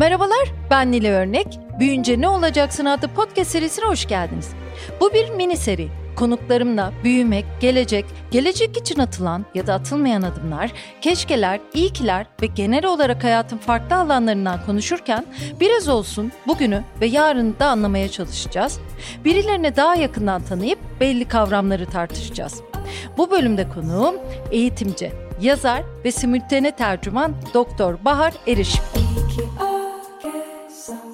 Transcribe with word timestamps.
Merhabalar, 0.00 0.52
ben 0.70 0.92
Nile 0.92 1.12
Örnek. 1.12 1.46
Büyünce 1.80 2.20
Ne 2.20 2.28
Olacaksın 2.28 2.84
adlı 2.84 3.08
podcast 3.08 3.50
serisine 3.50 3.84
hoş 3.84 4.08
geldiniz. 4.08 4.50
Bu 5.00 5.12
bir 5.14 5.30
mini 5.30 5.56
seri. 5.56 5.88
Konuklarımla 6.16 6.92
büyümek, 7.04 7.44
gelecek, 7.60 8.04
gelecek 8.30 8.76
için 8.76 8.98
atılan 8.98 9.44
ya 9.54 9.66
da 9.66 9.74
atılmayan 9.74 10.22
adımlar, 10.22 10.72
keşkeler, 11.00 11.60
iyikiler 11.74 12.26
ve 12.42 12.46
genel 12.46 12.86
olarak 12.86 13.24
hayatın 13.24 13.56
farklı 13.58 13.96
alanlarından 13.96 14.66
konuşurken 14.66 15.24
biraz 15.60 15.88
olsun 15.88 16.32
bugünü 16.46 16.84
ve 17.00 17.06
yarını 17.06 17.58
da 17.58 17.66
anlamaya 17.66 18.08
çalışacağız. 18.08 18.80
Birilerine 19.24 19.76
daha 19.76 19.94
yakından 19.94 20.42
tanıyıp 20.42 20.78
belli 21.00 21.24
kavramları 21.24 21.86
tartışacağız. 21.86 22.60
Bu 23.18 23.30
bölümde 23.30 23.68
konuğum 23.68 24.14
eğitimci, 24.50 25.12
yazar 25.40 25.82
ve 26.04 26.12
simültene 26.12 26.76
tercüman 26.76 27.34
Doktor 27.54 28.04
Bahar 28.04 28.32
Erişim. 28.46 28.84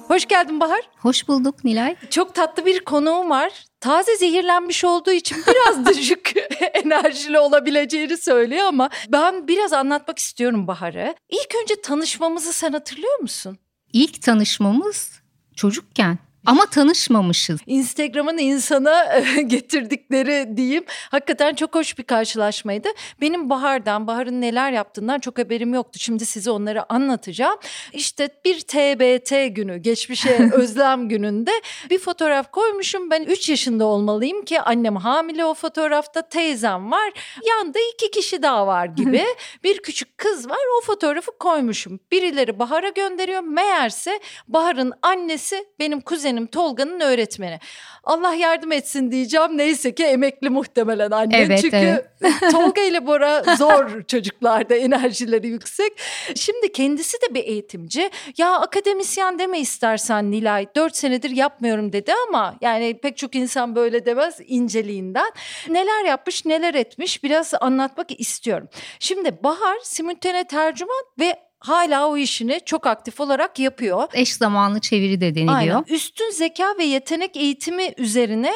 Hoş 0.07 0.25
geldin 0.25 0.59
Bahar. 0.59 0.81
Hoş 0.97 1.27
bulduk 1.27 1.63
Nilay. 1.63 1.95
Çok 2.09 2.35
tatlı 2.35 2.65
bir 2.65 2.79
konuğum 2.79 3.29
var. 3.29 3.65
Taze 3.79 4.15
zehirlenmiş 4.15 4.83
olduğu 4.85 5.11
için 5.11 5.37
biraz 5.47 5.85
düşük 5.85 6.33
enerjili 6.73 7.39
olabileceğini 7.39 8.17
söylüyor 8.17 8.65
ama 8.65 8.89
ben 9.09 9.47
biraz 9.47 9.73
anlatmak 9.73 10.19
istiyorum 10.19 10.67
Bahar'ı. 10.67 11.15
İlk 11.29 11.55
önce 11.63 11.81
tanışmamızı 11.81 12.53
sen 12.53 12.71
hatırlıyor 12.71 13.19
musun? 13.19 13.57
İlk 13.93 14.21
tanışmamız 14.21 15.11
çocukken. 15.55 16.17
Ama 16.47 16.65
tanışmamışız. 16.65 17.59
Instagram'ın 17.67 18.37
insana 18.37 19.19
getirdikleri 19.47 20.57
diyeyim. 20.57 20.83
Hakikaten 21.11 21.53
çok 21.53 21.75
hoş 21.75 21.97
bir 21.97 22.03
karşılaşmaydı. 22.03 22.87
Benim 23.21 23.49
Bahar'dan, 23.49 24.07
Bahar'ın 24.07 24.41
neler 24.41 24.71
yaptığından 24.71 25.19
çok 25.19 25.39
haberim 25.39 25.73
yoktu. 25.73 25.99
Şimdi 25.99 26.25
size 26.25 26.51
onları 26.51 26.93
anlatacağım. 26.93 27.57
İşte 27.93 28.29
bir 28.45 28.59
TBT 28.59 29.55
günü, 29.55 29.77
geçmişe 29.77 30.49
özlem 30.53 31.09
gününde 31.09 31.51
bir 31.89 31.99
fotoğraf 31.99 32.51
koymuşum. 32.51 33.11
Ben 33.11 33.23
3 33.23 33.49
yaşında 33.49 33.85
olmalıyım 33.85 34.45
ki 34.45 34.61
annem 34.61 34.95
hamile 34.95 35.45
o 35.45 35.53
fotoğrafta, 35.53 36.21
teyzem 36.21 36.91
var. 36.91 37.13
Yanında 37.47 37.79
iki 37.93 38.11
kişi 38.11 38.41
daha 38.41 38.67
var 38.67 38.85
gibi. 38.85 39.25
bir 39.63 39.77
küçük 39.81 40.17
kız 40.17 40.49
var. 40.49 40.59
O 40.77 40.85
fotoğrafı 40.85 41.31
koymuşum. 41.39 41.99
Birileri 42.11 42.59
Bahar'a 42.59 42.89
gönderiyor. 42.89 43.41
Meğerse 43.41 44.19
Bahar'ın 44.47 44.93
annesi 45.01 45.65
benim 45.79 46.01
kuzenim 46.01 46.36
kuzenim 46.37 46.47
Tolga'nın 46.47 46.99
öğretmeni. 46.99 47.59
Allah 48.03 48.33
yardım 48.33 48.71
etsin 48.71 49.11
diyeceğim. 49.11 49.57
Neyse 49.57 49.95
ki 49.95 50.03
emekli 50.03 50.49
muhtemelen 50.49 51.11
anne. 51.11 51.37
Evet, 51.37 51.61
Çünkü 51.61 51.77
evet. 51.77 52.05
Tolga 52.51 52.81
ile 52.81 53.07
Bora 53.07 53.43
zor 53.57 54.03
çocuklarda 54.03 54.75
enerjileri 54.75 55.47
yüksek. 55.47 55.93
Şimdi 56.35 56.71
kendisi 56.71 57.17
de 57.21 57.33
bir 57.33 57.43
eğitimci. 57.43 58.09
Ya 58.37 58.59
akademisyen 58.59 59.39
deme 59.39 59.59
istersen 59.59 60.31
Nilay. 60.31 60.67
Dört 60.75 60.95
senedir 60.95 61.29
yapmıyorum 61.29 61.93
dedi 61.93 62.11
ama 62.27 62.55
yani 62.61 62.99
pek 63.01 63.17
çok 63.17 63.35
insan 63.35 63.75
böyle 63.75 64.05
demez 64.05 64.39
inceliğinden. 64.47 65.31
Neler 65.69 66.05
yapmış 66.05 66.45
neler 66.45 66.73
etmiş 66.73 67.23
biraz 67.23 67.53
anlatmak 67.61 68.19
istiyorum. 68.19 68.69
Şimdi 68.99 69.43
Bahar 69.43 69.77
simultane 69.83 70.43
tercüman 70.43 71.03
ve 71.19 71.46
hala 71.59 72.07
o 72.09 72.17
işini 72.17 72.59
çok 72.65 72.87
aktif 72.87 73.19
olarak 73.19 73.59
yapıyor. 73.59 74.07
Eş 74.13 74.33
zamanlı 74.33 74.81
çeviri 74.81 75.21
de 75.21 75.35
deniliyor. 75.35 75.55
Aynen. 75.55 75.85
Üstün 75.87 76.31
zeka 76.31 76.75
ve 76.79 76.83
yetenek 76.83 77.37
eğitimi 77.37 77.93
üzerine 77.97 78.53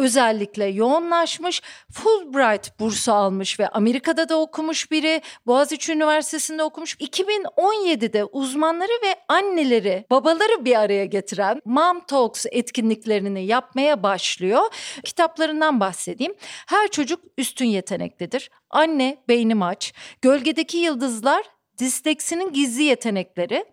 özellikle 0.00 0.64
yoğunlaşmış. 0.64 1.62
Fulbright 1.92 2.80
bursu 2.80 3.12
almış 3.12 3.60
ve 3.60 3.68
Amerika'da 3.68 4.28
da 4.28 4.40
okumuş 4.40 4.90
biri. 4.90 5.22
Boğaziçi 5.46 5.92
Üniversitesi'nde 5.92 6.62
okumuş. 6.62 6.96
2017'de 6.96 8.24
uzmanları 8.24 8.92
ve 9.04 9.14
anneleri, 9.28 10.06
babaları 10.10 10.64
bir 10.64 10.80
araya 10.80 11.04
getiren 11.04 11.60
Mom 11.64 12.00
Talks 12.00 12.46
etkinliklerini 12.50 13.46
yapmaya 13.46 14.02
başlıyor. 14.02 14.62
Kitaplarından 15.04 15.80
bahsedeyim. 15.80 16.34
Her 16.66 16.88
çocuk 16.88 17.20
üstün 17.38 17.66
yeteneklidir. 17.66 18.50
Anne 18.70 19.16
beynim 19.28 19.62
aç. 19.62 19.92
Gölgedeki 20.22 20.78
yıldızlar 20.78 21.44
disleksinin 21.80 22.52
gizli 22.52 22.82
yetenekleri. 22.82 23.64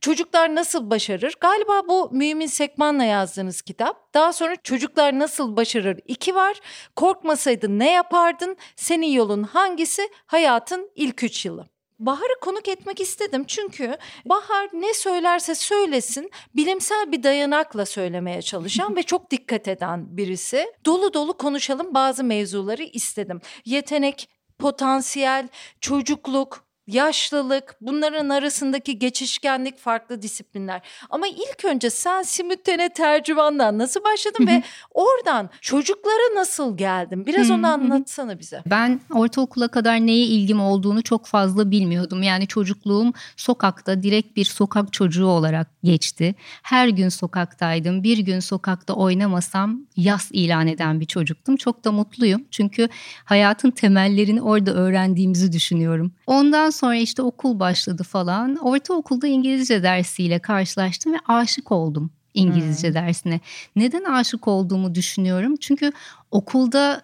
Çocuklar 0.00 0.54
nasıl 0.54 0.90
başarır? 0.90 1.34
Galiba 1.40 1.88
bu 1.88 2.08
Mümin 2.12 2.46
Sekman'la 2.46 3.04
yazdığınız 3.04 3.62
kitap. 3.62 4.14
Daha 4.14 4.32
sonra 4.32 4.56
Çocuklar 4.56 5.18
Nasıl 5.18 5.56
Başarır 5.56 6.00
iki 6.06 6.34
var. 6.34 6.60
Korkmasaydın 6.96 7.78
ne 7.78 7.92
yapardın? 7.92 8.56
Senin 8.76 9.06
yolun 9.06 9.42
hangisi? 9.42 10.08
Hayatın 10.26 10.90
ilk 10.94 11.22
üç 11.22 11.46
yılı. 11.46 11.66
Bahar'ı 11.98 12.40
konuk 12.40 12.68
etmek 12.68 13.00
istedim 13.00 13.44
çünkü 13.46 13.96
Bahar 14.24 14.68
ne 14.72 14.94
söylerse 14.94 15.54
söylesin 15.54 16.30
bilimsel 16.56 17.12
bir 17.12 17.22
dayanakla 17.22 17.86
söylemeye 17.86 18.42
çalışan 18.42 18.96
ve 18.96 19.02
çok 19.02 19.30
dikkat 19.30 19.68
eden 19.68 20.16
birisi. 20.16 20.72
Dolu 20.86 21.14
dolu 21.14 21.36
konuşalım 21.36 21.94
bazı 21.94 22.24
mevzuları 22.24 22.82
istedim. 22.82 23.40
Yetenek, 23.64 24.28
potansiyel, 24.58 25.48
çocukluk, 25.80 26.65
yaşlılık, 26.86 27.76
bunların 27.80 28.28
arasındaki 28.28 28.98
geçişkenlik 28.98 29.78
farklı 29.78 30.22
disiplinler. 30.22 30.82
Ama 31.10 31.26
ilk 31.26 31.64
önce 31.64 31.90
sen 31.90 32.22
simultane 32.22 32.88
tercümandan 32.88 33.78
nasıl 33.78 34.04
başladın 34.04 34.46
ve 34.46 34.62
oradan 34.90 35.50
çocuklara 35.60 36.34
nasıl 36.34 36.76
geldin? 36.76 37.26
Biraz 37.26 37.50
onu 37.50 37.66
anlatsana 37.66 38.38
bize. 38.38 38.62
Ben 38.66 39.00
ortaokula 39.14 39.68
kadar 39.68 40.06
neye 40.06 40.26
ilgim 40.26 40.60
olduğunu 40.60 41.02
çok 41.02 41.26
fazla 41.26 41.70
bilmiyordum. 41.70 42.22
Yani 42.22 42.46
çocukluğum 42.46 43.12
sokakta 43.36 44.02
direkt 44.02 44.36
bir 44.36 44.44
sokak 44.44 44.92
çocuğu 44.92 45.26
olarak 45.26 45.68
geçti. 45.84 46.34
Her 46.62 46.88
gün 46.88 47.08
sokaktaydım. 47.08 48.02
Bir 48.02 48.18
gün 48.18 48.40
sokakta 48.40 48.94
oynamasam 48.94 49.80
yas 49.96 50.28
ilan 50.32 50.66
eden 50.66 51.00
bir 51.00 51.06
çocuktum. 51.06 51.56
Çok 51.56 51.84
da 51.84 51.92
mutluyum. 51.92 52.44
Çünkü 52.50 52.88
hayatın 53.24 53.70
temellerini 53.70 54.42
orada 54.42 54.74
öğrendiğimizi 54.74 55.52
düşünüyorum. 55.52 56.12
Ondan 56.26 56.70
sonra 56.76 56.96
işte 56.96 57.22
okul 57.22 57.60
başladı 57.60 58.02
falan. 58.02 58.56
Ortaokulda 58.56 59.26
İngilizce 59.26 59.82
dersiyle 59.82 60.38
karşılaştım 60.38 61.12
ve 61.12 61.18
aşık 61.28 61.72
oldum 61.72 62.10
İngilizce 62.34 62.88
hmm. 62.88 62.94
dersine. 62.94 63.40
Neden 63.76 64.04
aşık 64.04 64.48
olduğumu 64.48 64.94
düşünüyorum. 64.94 65.56
Çünkü 65.60 65.92
okulda 66.30 67.02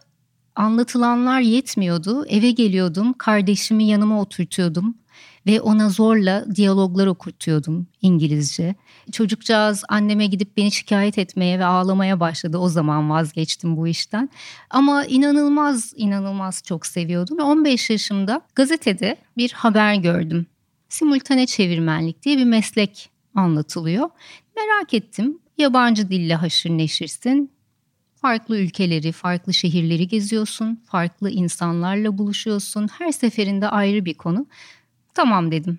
anlatılanlar 0.57 1.41
yetmiyordu. 1.41 2.27
Eve 2.27 2.51
geliyordum, 2.51 3.13
kardeşimi 3.13 3.85
yanıma 3.85 4.21
oturtuyordum 4.21 4.95
ve 5.47 5.61
ona 5.61 5.89
zorla 5.89 6.45
diyaloglar 6.55 7.07
okutuyordum 7.07 7.87
İngilizce. 8.03 8.75
Çocukcağız 9.13 9.85
anneme 9.89 10.27
gidip 10.27 10.57
beni 10.57 10.73
şikayet 10.73 11.19
etmeye 11.19 11.59
ve 11.59 11.65
ağlamaya 11.65 12.21
başladı. 12.21 12.59
O 12.59 12.69
zaman 12.69 13.11
vazgeçtim 13.11 13.77
bu 13.77 13.89
işten. 13.89 14.31
Ama 14.71 15.05
inanılmaz 15.05 15.93
inanılmaz 15.97 16.63
çok 16.63 16.87
seviyordum. 16.87 17.39
15 17.39 17.91
yaşımda 17.91 18.41
gazetede 18.55 19.17
bir 19.37 19.53
haber 19.53 19.95
gördüm. 19.95 20.47
Simultane 20.89 21.47
çevirmenlik 21.47 22.23
diye 22.23 22.39
bir 22.39 22.45
meslek 22.45 23.11
anlatılıyor. 23.35 24.11
Merak 24.57 24.95
ettim. 24.95 25.39
Yabancı 25.59 26.11
dille 26.11 26.35
haşır 26.35 26.71
neşirsin. 26.71 27.53
Farklı 28.15 28.59
ülkeleri, 28.59 29.13
farklı 29.13 29.55
şehirleri 29.55 30.09
geziyorsun, 30.09 30.83
farklı 30.87 31.31
insanlarla 31.31 32.19
buluşuyorsun. 32.19 32.89
Her 32.99 33.13
seferinde 33.13 33.69
ayrı 33.69 34.05
bir 34.05 34.15
konu. 34.15 34.47
Tamam 35.15 35.53
dedim. 35.53 35.79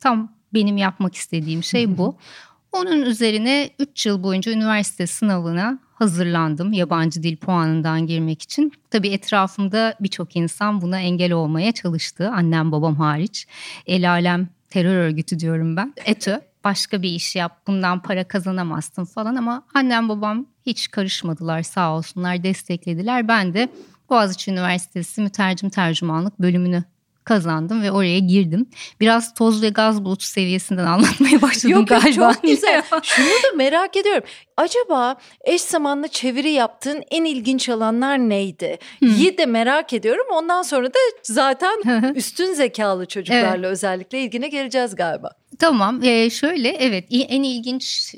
Tam 0.00 0.32
benim 0.54 0.76
yapmak 0.76 1.14
istediğim 1.14 1.62
şey 1.62 1.98
bu. 1.98 2.16
Onun 2.72 3.02
üzerine 3.02 3.70
3 3.78 4.06
yıl 4.06 4.22
boyunca 4.22 4.52
üniversite 4.52 5.06
sınavına 5.06 5.78
hazırlandım 5.94 6.72
yabancı 6.72 7.22
dil 7.22 7.36
puanından 7.36 8.06
girmek 8.06 8.42
için. 8.42 8.72
Tabii 8.90 9.08
etrafımda 9.08 9.94
birçok 10.00 10.36
insan 10.36 10.80
buna 10.80 11.00
engel 11.00 11.32
olmaya 11.32 11.72
çalıştı. 11.72 12.30
Annem 12.34 12.72
babam 12.72 12.96
hariç. 12.96 13.46
El 13.86 14.10
alem 14.10 14.48
terör 14.70 14.96
örgütü 14.96 15.38
diyorum 15.38 15.76
ben. 15.76 15.94
ETÖ 16.04 16.40
başka 16.64 17.02
bir 17.02 17.08
iş 17.08 17.36
yap 17.36 17.66
bundan 17.66 18.02
para 18.02 18.28
kazanamazsın 18.28 19.04
falan 19.04 19.34
ama 19.34 19.62
annem 19.74 20.08
babam 20.08 20.46
hiç 20.66 20.90
karışmadılar 20.90 21.62
sağ 21.62 21.96
olsunlar 21.96 22.42
desteklediler. 22.42 23.28
Ben 23.28 23.54
de 23.54 23.68
Boğaziçi 24.10 24.50
Üniversitesi 24.50 25.20
mütercim 25.20 25.70
tercümanlık 25.70 26.40
bölümünü 26.40 26.84
kazandım 27.24 27.82
ve 27.82 27.92
oraya 27.92 28.18
girdim. 28.18 28.66
Biraz 29.00 29.34
toz 29.34 29.62
ve 29.62 29.68
gaz 29.68 30.04
bulutu 30.04 30.24
seviyesinden 30.24 30.84
anlatmaya 30.86 31.42
başladım 31.42 31.70
yok, 31.70 31.88
galiba. 31.88 32.24
Yok 32.24 32.34
çok 32.34 32.42
güzel. 32.42 32.82
Şunu 33.02 33.26
da 33.26 33.56
merak 33.56 33.96
ediyorum. 33.96 34.24
Acaba 34.56 35.16
eş 35.44 35.62
zamanlı 35.62 36.08
çeviri 36.08 36.50
yaptığın 36.50 37.02
en 37.10 37.24
ilginç 37.24 37.68
alanlar 37.68 38.18
neydi? 38.18 38.78
Hmm. 38.98 39.38
De 39.38 39.46
merak 39.46 39.92
ediyorum. 39.92 40.26
Ondan 40.32 40.62
sonra 40.62 40.88
da 40.88 40.98
zaten 41.22 41.82
üstün 42.14 42.54
zekalı 42.54 43.06
çocuklarla 43.06 43.66
evet. 43.66 43.72
özellikle 43.72 44.20
ilgine 44.20 44.48
geleceğiz 44.48 44.94
galiba. 44.94 45.30
Tamam. 45.58 46.02
Ee, 46.02 46.30
şöyle 46.30 46.68
evet 46.68 47.06
en 47.10 47.42
ilginç 47.42 48.14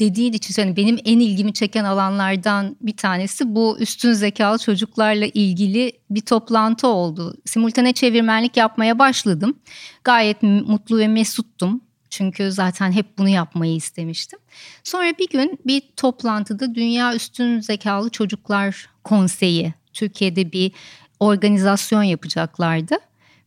dediğin 0.00 0.32
için 0.32 0.62
yani 0.62 0.76
benim 0.76 0.98
en 1.04 1.18
ilgimi 1.18 1.52
çeken 1.52 1.84
alanlardan 1.84 2.76
bir 2.80 2.96
tanesi 2.96 3.54
bu 3.54 3.78
üstün 3.80 4.12
zekalı 4.12 4.58
çocuklarla 4.58 5.26
ilgili 5.26 5.92
bir 6.10 6.20
toplantı 6.20 6.88
oldu. 6.88 7.34
Simultane 7.44 7.92
çevirmenlik 7.92 8.56
yapmaya 8.56 8.98
başladım. 8.98 9.58
Gayet 10.04 10.42
mutlu 10.42 10.98
ve 10.98 11.08
mesuttum. 11.08 11.80
Çünkü 12.10 12.52
zaten 12.52 12.92
hep 12.92 13.18
bunu 13.18 13.28
yapmayı 13.28 13.74
istemiştim. 13.74 14.38
Sonra 14.84 15.12
bir 15.18 15.28
gün 15.28 15.58
bir 15.66 15.82
toplantıda 15.96 16.74
Dünya 16.74 17.14
Üstün 17.14 17.60
Zekalı 17.60 18.10
Çocuklar 18.10 18.88
Konseyi 19.04 19.74
Türkiye'de 19.92 20.52
bir 20.52 20.72
organizasyon 21.20 22.02
yapacaklardı 22.02 22.94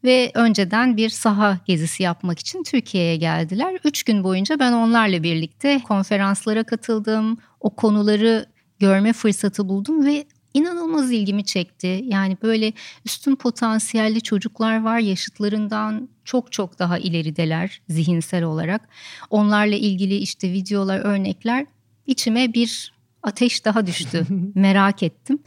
ve 0.04 0.32
önceden 0.34 0.98
bir 0.98 1.10
saha 1.10 1.60
gezisi 1.66 2.04
yapmak 2.04 2.40
için 2.40 2.64
Türkiye'ye 2.64 3.16
geldiler. 3.16 3.78
Üç 3.84 4.04
gün 4.04 4.24
boyunca 4.24 4.60
ben 4.60 4.74
onlarla 4.74 5.24
birlikte 5.24 5.80
konferanslara 5.88 6.64
katıldım, 6.64 7.38
o 7.60 7.76
konuları 7.76 8.46
görme 8.80 9.14
fırsatı 9.14 9.70
buldum 9.70 10.06
ve 10.06 10.26
inanılmaz 10.54 11.12
ilgimi 11.12 11.46
çekti. 11.46 12.02
Yani 12.04 12.38
böyle 12.44 12.74
üstün 13.06 13.36
potansiyelli 13.36 14.22
çocuklar 14.22 14.84
var 14.84 15.00
yaşıtlarından 15.00 16.10
çok 16.24 16.52
çok 16.52 16.80
daha 16.80 16.98
ilerideler 16.98 17.82
zihinsel 17.90 18.44
olarak. 18.44 18.90
Onlarla 19.30 19.76
ilgili 19.76 20.18
işte 20.18 20.52
videolar, 20.52 21.00
örnekler 21.00 21.66
içime 22.08 22.54
bir 22.54 22.94
ateş 23.24 23.66
daha 23.66 23.88
düştü. 23.88 24.26
Merak 24.56 25.04
ettim. 25.04 25.40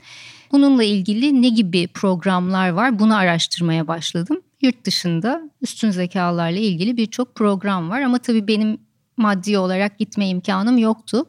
Bununla 0.53 0.85
ilgili 0.85 1.43
ne 1.43 1.49
gibi 1.49 1.89
programlar 1.89 2.69
var 2.69 2.99
bunu 2.99 3.17
araştırmaya 3.17 3.89
başladım. 3.89 4.41
Yurt 4.61 4.85
dışında 4.85 5.43
üstün 5.63 5.91
zekalarla 5.91 6.59
ilgili 6.59 6.97
birçok 6.97 7.35
program 7.35 7.91
var 7.91 8.01
ama 8.01 8.19
tabii 8.19 8.49
benim 8.49 8.79
maddi 9.17 9.59
olarak 9.59 9.99
gitme 9.99 10.29
imkanım 10.29 10.79
yoktu. 10.79 11.25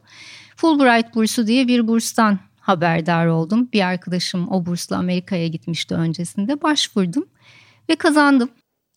Fulbright 0.56 1.14
bursu 1.14 1.46
diye 1.46 1.68
bir 1.68 1.88
burstan 1.88 2.38
haberdar 2.60 3.26
oldum. 3.26 3.68
Bir 3.72 3.80
arkadaşım 3.80 4.52
o 4.52 4.66
bursla 4.66 4.96
Amerika'ya 4.96 5.48
gitmişti 5.48 5.94
öncesinde. 5.94 6.62
Başvurdum 6.62 7.26
ve 7.88 7.96
kazandım. 7.96 8.50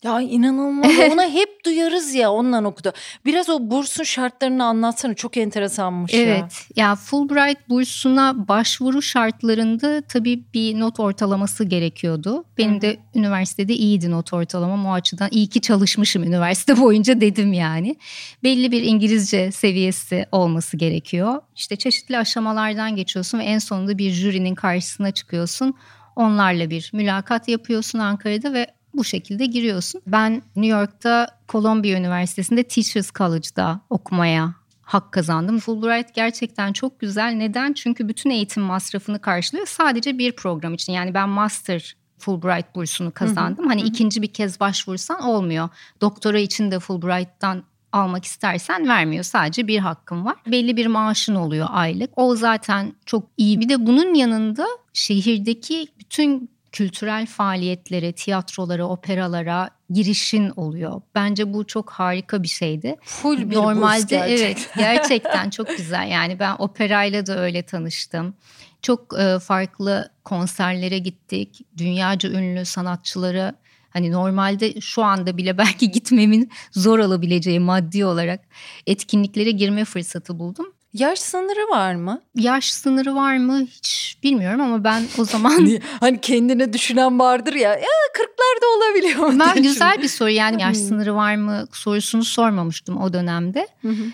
Ya 0.04 0.20
inanılmaz. 0.20 0.92
Ona 1.12 1.28
hep 1.28 1.64
duyarız 1.64 2.14
ya 2.14 2.32
ondan 2.32 2.64
okudu. 2.64 2.92
Biraz 3.24 3.48
o 3.48 3.70
bursun 3.70 4.04
şartlarını 4.04 4.64
anlatsana. 4.64 5.14
Çok 5.14 5.36
enteresanmış 5.36 6.14
evet, 6.14 6.28
ya. 6.28 6.34
Evet. 6.34 6.66
Ya 6.76 6.94
Fulbright 6.94 7.68
bursuna 7.68 8.48
başvuru 8.48 9.02
şartlarında 9.02 10.02
tabii 10.02 10.44
bir 10.54 10.80
not 10.80 11.00
ortalaması 11.00 11.64
gerekiyordu. 11.64 12.44
Benim 12.58 12.76
Hı. 12.76 12.80
de 12.80 12.96
üniversitede 13.14 13.74
iyiydi 13.74 14.10
not 14.10 14.32
ortalamam. 14.32 14.86
O 14.86 14.92
açıdan 14.92 15.28
iyi 15.32 15.46
ki 15.46 15.60
çalışmışım 15.60 16.22
üniversite 16.22 16.76
boyunca 16.80 17.20
dedim 17.20 17.52
yani. 17.52 17.96
Belli 18.42 18.72
bir 18.72 18.82
İngilizce 18.82 19.52
seviyesi 19.52 20.26
olması 20.32 20.76
gerekiyor. 20.76 21.42
İşte 21.56 21.76
çeşitli 21.76 22.18
aşamalardan 22.18 22.96
geçiyorsun 22.96 23.38
ve 23.38 23.44
en 23.44 23.58
sonunda 23.58 23.98
bir 23.98 24.10
jürinin 24.10 24.54
karşısına 24.54 25.10
çıkıyorsun. 25.10 25.74
Onlarla 26.16 26.70
bir 26.70 26.90
mülakat 26.94 27.48
yapıyorsun 27.48 27.98
Ankara'da 27.98 28.52
ve 28.52 28.77
bu 28.94 29.04
şekilde 29.04 29.46
giriyorsun. 29.46 30.02
Ben 30.06 30.42
New 30.56 30.78
York'ta 30.78 31.26
Columbia 31.48 31.98
Üniversitesi'nde 31.98 32.62
Teachers 32.62 33.12
College'da 33.12 33.80
okumaya 33.90 34.54
hak 34.82 35.12
kazandım. 35.12 35.58
Fulbright 35.58 36.14
gerçekten 36.14 36.72
çok 36.72 37.00
güzel. 37.00 37.32
Neden? 37.32 37.72
Çünkü 37.72 38.08
bütün 38.08 38.30
eğitim 38.30 38.62
masrafını 38.62 39.18
karşılıyor. 39.18 39.66
Sadece 39.66 40.18
bir 40.18 40.32
program 40.32 40.74
için. 40.74 40.92
Yani 40.92 41.14
ben 41.14 41.28
master 41.28 41.96
Fulbright 42.18 42.74
bursunu 42.74 43.12
kazandım. 43.12 43.64
Hı 43.64 43.68
hı. 43.68 43.68
Hani 43.68 43.82
hı. 43.82 43.86
ikinci 43.86 44.22
bir 44.22 44.32
kez 44.32 44.60
başvursan 44.60 45.22
olmuyor. 45.22 45.68
Doktora 46.00 46.38
için 46.38 46.70
de 46.70 46.78
Fulbright'tan 46.78 47.62
almak 47.92 48.24
istersen 48.24 48.88
vermiyor. 48.88 49.24
Sadece 49.24 49.66
bir 49.66 49.78
hakkın 49.78 50.24
var. 50.24 50.36
Belli 50.46 50.76
bir 50.76 50.86
maaşın 50.86 51.34
oluyor 51.34 51.66
aylık. 51.70 52.10
O 52.16 52.36
zaten 52.36 52.92
çok 53.06 53.24
iyi. 53.36 53.60
Bir 53.60 53.68
de 53.68 53.86
bunun 53.86 54.14
yanında 54.14 54.66
şehirdeki 54.92 55.86
bütün 55.98 56.50
kültürel 56.78 57.26
faaliyetlere, 57.26 58.12
tiyatrolara, 58.12 58.84
operalara 58.84 59.70
girişin 59.90 60.52
oluyor. 60.56 61.00
Bence 61.14 61.52
bu 61.52 61.66
çok 61.66 61.90
harika 61.90 62.42
bir 62.42 62.48
şeydi. 62.48 62.96
Full 63.02 63.50
bir 63.50 63.56
Normalde 63.56 64.16
evet 64.16 64.70
gerçekten 64.76 65.50
çok 65.50 65.76
güzel. 65.76 66.08
Yani 66.08 66.38
ben 66.38 66.56
operayla 66.58 67.26
da 67.26 67.38
öyle 67.38 67.62
tanıştım. 67.62 68.34
Çok 68.82 69.18
e, 69.18 69.38
farklı 69.38 70.10
konserlere 70.24 70.98
gittik. 70.98 71.66
Dünyaca 71.76 72.30
ünlü 72.30 72.64
sanatçıları 72.64 73.54
hani 73.90 74.12
normalde 74.12 74.80
şu 74.80 75.04
anda 75.04 75.36
bile 75.36 75.58
belki 75.58 75.90
gitmemin 75.90 76.50
zor 76.72 76.98
olabileceği 76.98 77.60
maddi 77.60 78.04
olarak 78.04 78.40
etkinliklere 78.86 79.50
girme 79.50 79.84
fırsatı 79.84 80.38
buldum. 80.38 80.66
Yaş 80.92 81.18
sınırı 81.18 81.68
var 81.70 81.94
mı? 81.94 82.22
Yaş 82.34 82.72
sınırı 82.72 83.14
var 83.14 83.36
mı 83.36 83.60
hiç 83.60 84.18
bilmiyorum 84.22 84.60
ama 84.60 84.84
ben 84.84 85.04
o 85.18 85.24
zaman... 85.24 85.68
hani 86.00 86.20
kendine 86.20 86.72
düşünen 86.72 87.18
vardır 87.18 87.52
ya, 87.52 87.70
ya 87.70 87.98
40'larda 88.14 88.76
olabiliyor. 88.76 89.40
Ben 89.40 89.62
güzel 89.62 90.02
bir 90.02 90.08
soru 90.08 90.30
yani 90.30 90.62
yaş 90.62 90.76
sınırı 90.76 91.14
var 91.14 91.36
mı 91.36 91.66
sorusunu 91.72 92.24
sormamıştım 92.24 92.96
o 92.96 93.12
dönemde. 93.12 93.68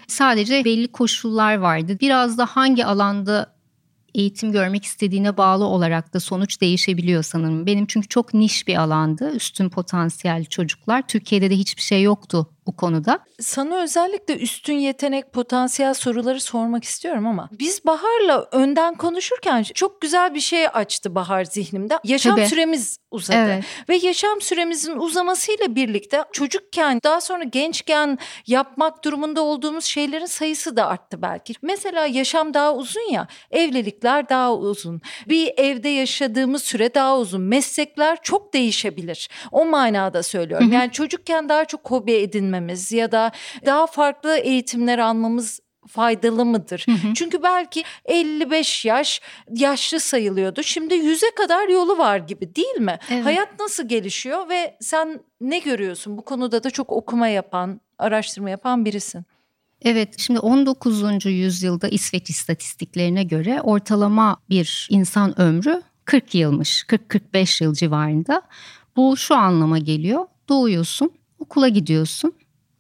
Sadece 0.07 0.65
belli 0.65 0.89
koşullar 0.89 1.55
vardı. 1.55 1.97
Biraz 2.01 2.39
da 2.39 2.47
hangi 2.47 2.87
alanda 2.87 3.55
eğitim 4.15 4.53
görmek 4.53 4.85
istediğine 4.85 5.37
bağlı 5.37 5.65
olarak 5.65 6.15
da 6.15 6.21
sonuç 6.21 6.61
değişebiliyor 6.61 7.23
sanırım. 7.23 7.67
Benim 7.67 7.87
çünkü 7.87 8.09
çok 8.09 8.35
niş 8.35 8.69
bir 8.69 8.77
alandı 8.77 9.31
üstün 9.35 9.69
potansiyel 9.69 10.45
çocuklar. 10.45 11.09
Türkiye'de 11.09 11.51
de 11.51 11.57
hiçbir 11.57 11.83
şey 11.83 12.03
yoktu 12.03 12.54
bu 12.67 12.77
konuda. 12.77 13.19
Sana 13.41 13.83
özellikle 13.83 14.37
üstün 14.37 14.75
yetenek, 14.75 15.33
potansiyel 15.33 15.95
soruları 15.95 16.41
sormak 16.41 16.85
istiyorum 16.85 17.27
ama 17.27 17.49
biz 17.53 17.85
Bahar'la 17.85 18.49
önden 18.53 18.95
konuşurken 18.95 19.63
çok 19.63 20.01
güzel 20.01 20.35
bir 20.35 20.41
şey 20.41 20.67
açtı 20.69 21.15
Bahar 21.15 21.45
zihnimde. 21.45 21.99
Yaşam 22.05 22.37
Tabii. 22.37 22.49
süremiz 22.49 22.99
uzadı 23.11 23.39
evet. 23.39 23.65
ve 23.89 23.97
yaşam 23.97 24.41
süremizin 24.41 24.97
uzamasıyla 24.97 25.75
birlikte 25.75 26.25
çocukken 26.33 27.01
daha 27.05 27.21
sonra 27.21 27.45
gençken 27.45 28.19
yapmak 28.47 29.05
durumunda 29.05 29.43
olduğumuz 29.43 29.85
şeylerin 29.85 30.27
sayısı 30.27 30.77
da 30.77 30.87
arttı 30.87 31.23
belki. 31.23 31.55
Mesela 31.63 32.07
yaşam 32.07 32.55
daha 32.55 32.75
uzun 32.75 33.11
ya, 33.13 33.29
evlilikler 33.51 34.29
daha 34.29 34.55
uzun. 34.55 35.01
Bir 35.29 35.53
evde 35.57 35.89
yaşadığımız 35.89 36.63
süre 36.63 36.95
daha 36.95 37.19
uzun. 37.19 37.41
Meslekler 37.41 38.19
çok 38.23 38.55
değişebilir. 38.55 39.29
O 39.53 39.65
manada 39.65 40.23
söylüyorum. 40.23 40.73
Yani 40.73 40.93
çocukken 40.93 41.49
daha 41.49 41.65
çok 41.65 41.91
hobi 41.91 42.13
edinme 42.13 42.54
öğrenmemiz 42.55 42.93
ya 42.93 43.13
da 43.13 43.33
daha 43.67 43.87
farklı 43.87 44.37
eğitimler 44.37 44.99
almamız 44.99 45.61
faydalı 45.89 46.45
mıdır? 46.45 46.87
Hı 46.87 46.93
hı. 46.93 47.15
Çünkü 47.15 47.43
belki 47.43 47.83
55 48.05 48.85
yaş 48.85 49.21
yaşlı 49.51 50.01
sayılıyordu. 50.01 50.63
Şimdi 50.63 50.95
100'e 50.95 51.35
kadar 51.35 51.69
yolu 51.69 51.99
var 51.99 52.19
gibi 52.19 52.55
değil 52.55 52.81
mi? 52.81 52.99
Evet. 53.11 53.25
Hayat 53.25 53.61
nasıl 53.61 53.89
gelişiyor 53.89 54.49
ve 54.49 54.77
sen 54.81 55.21
ne 55.41 55.59
görüyorsun? 55.59 56.17
Bu 56.17 56.23
konuda 56.23 56.65
da 56.65 56.71
çok 56.71 56.93
okuma 56.93 57.29
yapan, 57.29 57.81
araştırma 57.99 58.51
yapan 58.51 58.85
birisin. 58.85 59.25
Evet 59.83 60.15
şimdi 60.19 60.41
19. 60.41 61.25
yüzyılda 61.25 61.89
İsveç 61.89 62.31
istatistiklerine 62.31 63.25
göre 63.25 63.61
ortalama 63.63 64.37
bir 64.51 64.89
insan 64.91 65.41
ömrü 65.41 65.83
40 66.05 66.35
yılmış. 66.35 66.85
40-45 66.89 67.65
yıl 67.65 67.75
civarında. 67.75 68.43
Bu 68.97 69.17
şu 69.17 69.35
anlama 69.35 69.79
geliyor. 69.79 70.27
Doğuyorsun, 70.49 71.11
okula 71.39 71.69
gidiyorsun, 71.69 72.33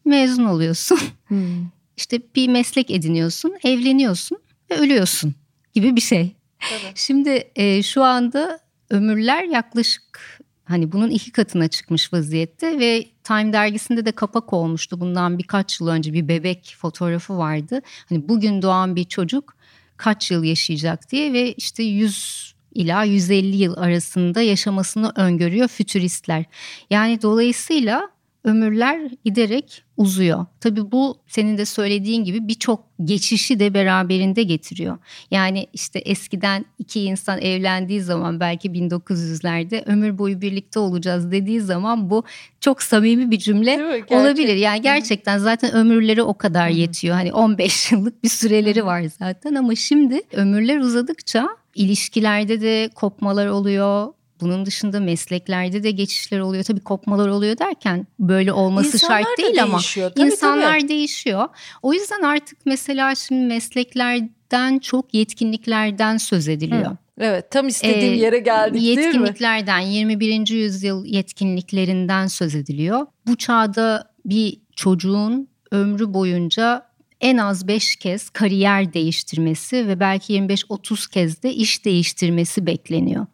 mezun 0.05 0.45
oluyorsun. 0.45 0.99
Hmm. 1.25 1.67
işte 1.97 2.21
bir 2.37 2.49
meslek 2.49 2.91
ediniyorsun, 2.91 3.55
evleniyorsun 3.65 4.39
ve 4.71 4.79
ölüyorsun 4.79 5.35
gibi 5.75 5.97
bir 5.97 6.01
şey. 6.01 6.37
Tabii. 6.61 6.93
Şimdi 6.95 7.51
e, 7.57 7.83
şu 7.83 8.03
anda 8.03 8.61
ömürler 8.91 9.45
yaklaşık 9.45 10.41
hani 10.65 10.93
bunun 10.93 11.11
iki 11.11 11.33
katına 11.33 11.69
çıkmış 11.69 12.13
vaziyette 12.13 12.79
ve 12.79 13.07
Time 13.25 13.53
dergisinde 13.53 14.05
de 14.05 14.13
kapak 14.13 14.53
olmuştu 14.53 15.01
bundan 15.01 15.39
birkaç 15.39 15.81
yıl 15.81 15.89
önce 15.89 16.13
bir 16.13 16.29
bebek 16.29 16.77
fotoğrafı 16.79 17.39
vardı. 17.39 17.81
Hani 18.09 18.29
bugün 18.29 18.63
doğan 18.63 18.97
bir 18.97 19.05
çocuk 19.05 19.57
kaç 19.97 20.31
yıl 20.31 20.45
yaşayacak 20.45 21.11
diye 21.11 21.33
ve 21.33 21.53
işte 21.53 21.83
100 21.83 22.55
ila 22.75 23.05
150 23.05 23.57
yıl 23.57 23.77
arasında 23.77 24.43
yaşamasını 24.43 25.13
öngörüyor 25.17 25.69
fütüristler. 25.69 26.45
Yani 26.91 27.23
dolayısıyla 27.23 28.14
ömürler 28.45 29.11
giderek 29.25 29.85
uzuyor. 29.97 30.47
Tabii 30.61 30.93
bu 30.93 31.17
senin 31.27 31.59
de 31.59 31.65
söylediğin 31.65 32.25
gibi 32.25 32.49
birçok 32.49 32.85
geçişi 33.05 33.61
de 33.61 33.75
beraberinde 33.75 34.43
getiriyor. 34.43 34.99
Yani 35.31 35.67
işte 35.73 35.99
eskiden 35.99 36.65
iki 36.79 37.01
insan 37.01 37.41
evlendiği 37.41 38.01
zaman 38.01 38.41
belki 38.41 38.69
1900'lerde 38.71 39.85
ömür 39.87 40.19
boyu 40.19 40.41
birlikte 40.41 40.79
olacağız 40.79 41.33
dediği 41.33 41.61
zaman 41.61 42.11
bu 42.11 42.25
çok 42.61 42.83
samimi 42.83 43.31
bir 43.31 43.39
cümle 43.39 44.05
olabilir. 44.11 44.57
Yani 44.57 44.83
gerçekten 44.83 45.39
zaten 45.39 45.75
ömürleri 45.75 46.23
o 46.23 46.35
kadar 46.35 46.69
yetiyor. 46.69 47.15
Hani 47.15 47.33
15 47.33 47.93
yıllık 47.93 48.25
bir 48.25 48.29
süreleri 48.29 48.87
var 48.87 49.03
zaten 49.19 49.55
ama 49.55 49.75
şimdi 49.75 50.21
ömürler 50.33 50.79
uzadıkça 50.79 51.49
ilişkilerde 51.75 52.61
de 52.61 52.91
kopmalar 52.95 53.47
oluyor 53.47 54.13
bunun 54.45 54.67
dışında 54.67 55.01
mesleklerde 55.01 55.83
de 55.83 55.91
geçişler 55.91 56.41
oluyor. 56.41 56.65
Tabii 56.65 56.81
kopmalar 56.81 57.29
oluyor 57.29 57.59
derken 57.59 58.07
böyle 58.19 58.53
olması 58.53 58.97
insanlar 58.97 59.23
şart 59.23 59.39
değil 59.39 59.63
ama 59.63 59.81
tabii, 59.95 60.27
insanlar 60.27 60.79
tabii. 60.79 60.89
değişiyor. 60.89 61.49
O 61.83 61.93
yüzden 61.93 62.23
artık 62.23 62.59
mesela 62.67 63.15
şimdi 63.15 63.47
mesleklerden 63.47 64.79
çok 64.79 65.15
yetkinliklerden 65.15 66.17
söz 66.17 66.49
ediliyor. 66.49 66.91
Hı. 66.91 66.97
Evet 67.19 67.51
tam 67.51 67.69
istediğim 67.69 68.15
ee, 68.15 68.17
yere 68.17 68.39
geldik 68.39 68.75
değil 68.75 68.97
mi? 68.99 69.05
Yetkinliklerden 69.05 69.79
21. 69.79 70.49
yüzyıl 70.49 71.05
yetkinliklerinden 71.05 72.27
söz 72.27 72.55
ediliyor. 72.55 73.07
Bu 73.27 73.37
çağda 73.37 74.11
bir 74.25 74.61
çocuğun 74.77 75.49
ömrü 75.71 76.15
boyunca 76.15 76.94
en 77.21 77.37
az 77.37 77.69
5 77.69 77.97
kez 77.97 78.31
kariyer 78.31 78.93
değiştirmesi 78.93 79.89
ve 79.89 80.01
belki 80.01 80.33
25-30 80.33 81.11
kez 81.11 81.43
de 81.43 81.55
iş 81.55 81.85
değiştirmesi 81.85 82.67
bekleniyor. 82.67 83.27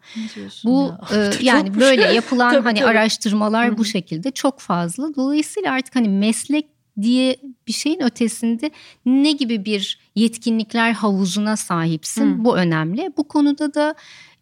Bu 0.64 0.94
ya? 1.12 1.22
e, 1.22 1.30
yani 1.44 1.80
böyle 1.80 2.02
yapılan 2.02 2.52
tabii, 2.52 2.64
hani 2.64 2.78
tabii. 2.78 2.88
araştırmalar 2.88 3.68
Hı-hı. 3.68 3.78
bu 3.78 3.84
şekilde 3.84 4.30
çok 4.30 4.60
fazla. 4.60 5.14
Dolayısıyla 5.14 5.72
artık 5.72 5.96
hani 5.96 6.08
meslek 6.08 6.66
diye 7.00 7.36
bir 7.68 7.72
şeyin 7.72 8.02
ötesinde 8.02 8.70
ne 9.06 9.32
gibi 9.32 9.64
bir 9.64 9.98
yetkinlikler 10.14 10.92
havuzuna 10.92 11.56
sahipsin 11.56 12.38
Hı. 12.38 12.44
bu 12.44 12.56
önemli. 12.56 13.12
Bu 13.16 13.28
konuda 13.28 13.74
da 13.74 13.94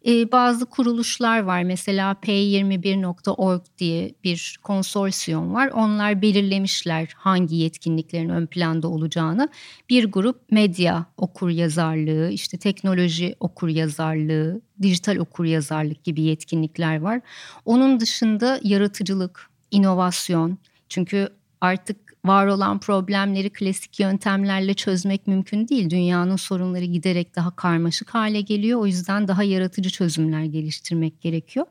e, 0.07 0.31
bazı 0.31 0.65
kuruluşlar 0.65 1.39
var. 1.39 1.63
Mesela 1.63 2.11
P21.org 2.11 3.61
diye 3.77 4.11
bir 4.23 4.59
konsorsiyum 4.63 5.53
var. 5.53 5.67
Onlar 5.67 6.21
belirlemişler 6.21 7.13
hangi 7.15 7.55
yetkinliklerin 7.55 8.29
ön 8.29 8.45
planda 8.45 8.87
olacağını. 8.87 9.49
Bir 9.89 10.11
grup 10.11 10.51
medya 10.51 11.05
okur 11.17 11.49
yazarlığı, 11.49 12.29
işte 12.29 12.57
teknoloji 12.57 13.35
okur 13.39 13.69
yazarlığı, 13.69 14.61
dijital 14.81 15.17
okur 15.17 15.45
yazarlık 15.45 16.03
gibi 16.03 16.21
yetkinlikler 16.21 17.01
var. 17.01 17.21
Onun 17.65 17.99
dışında 17.99 18.59
yaratıcılık, 18.63 19.49
inovasyon. 19.71 20.57
Çünkü 20.89 21.29
artık 21.61 22.08
var 22.25 22.47
olan 22.47 22.79
problemleri 22.79 23.49
klasik 23.49 23.99
yöntemlerle 23.99 24.73
çözmek 24.73 25.27
mümkün 25.27 25.67
değil. 25.67 25.89
Dünyanın 25.89 26.35
sorunları 26.35 26.85
giderek 26.85 27.35
daha 27.35 27.55
karmaşık 27.55 28.09
hale 28.09 28.41
geliyor. 28.41 28.79
O 28.79 28.85
yüzden 28.85 29.27
daha 29.27 29.43
yaratıcı 29.43 29.89
çözümler 29.89 30.43
geliştirmek 30.43 31.21
gerekiyor. 31.21 31.65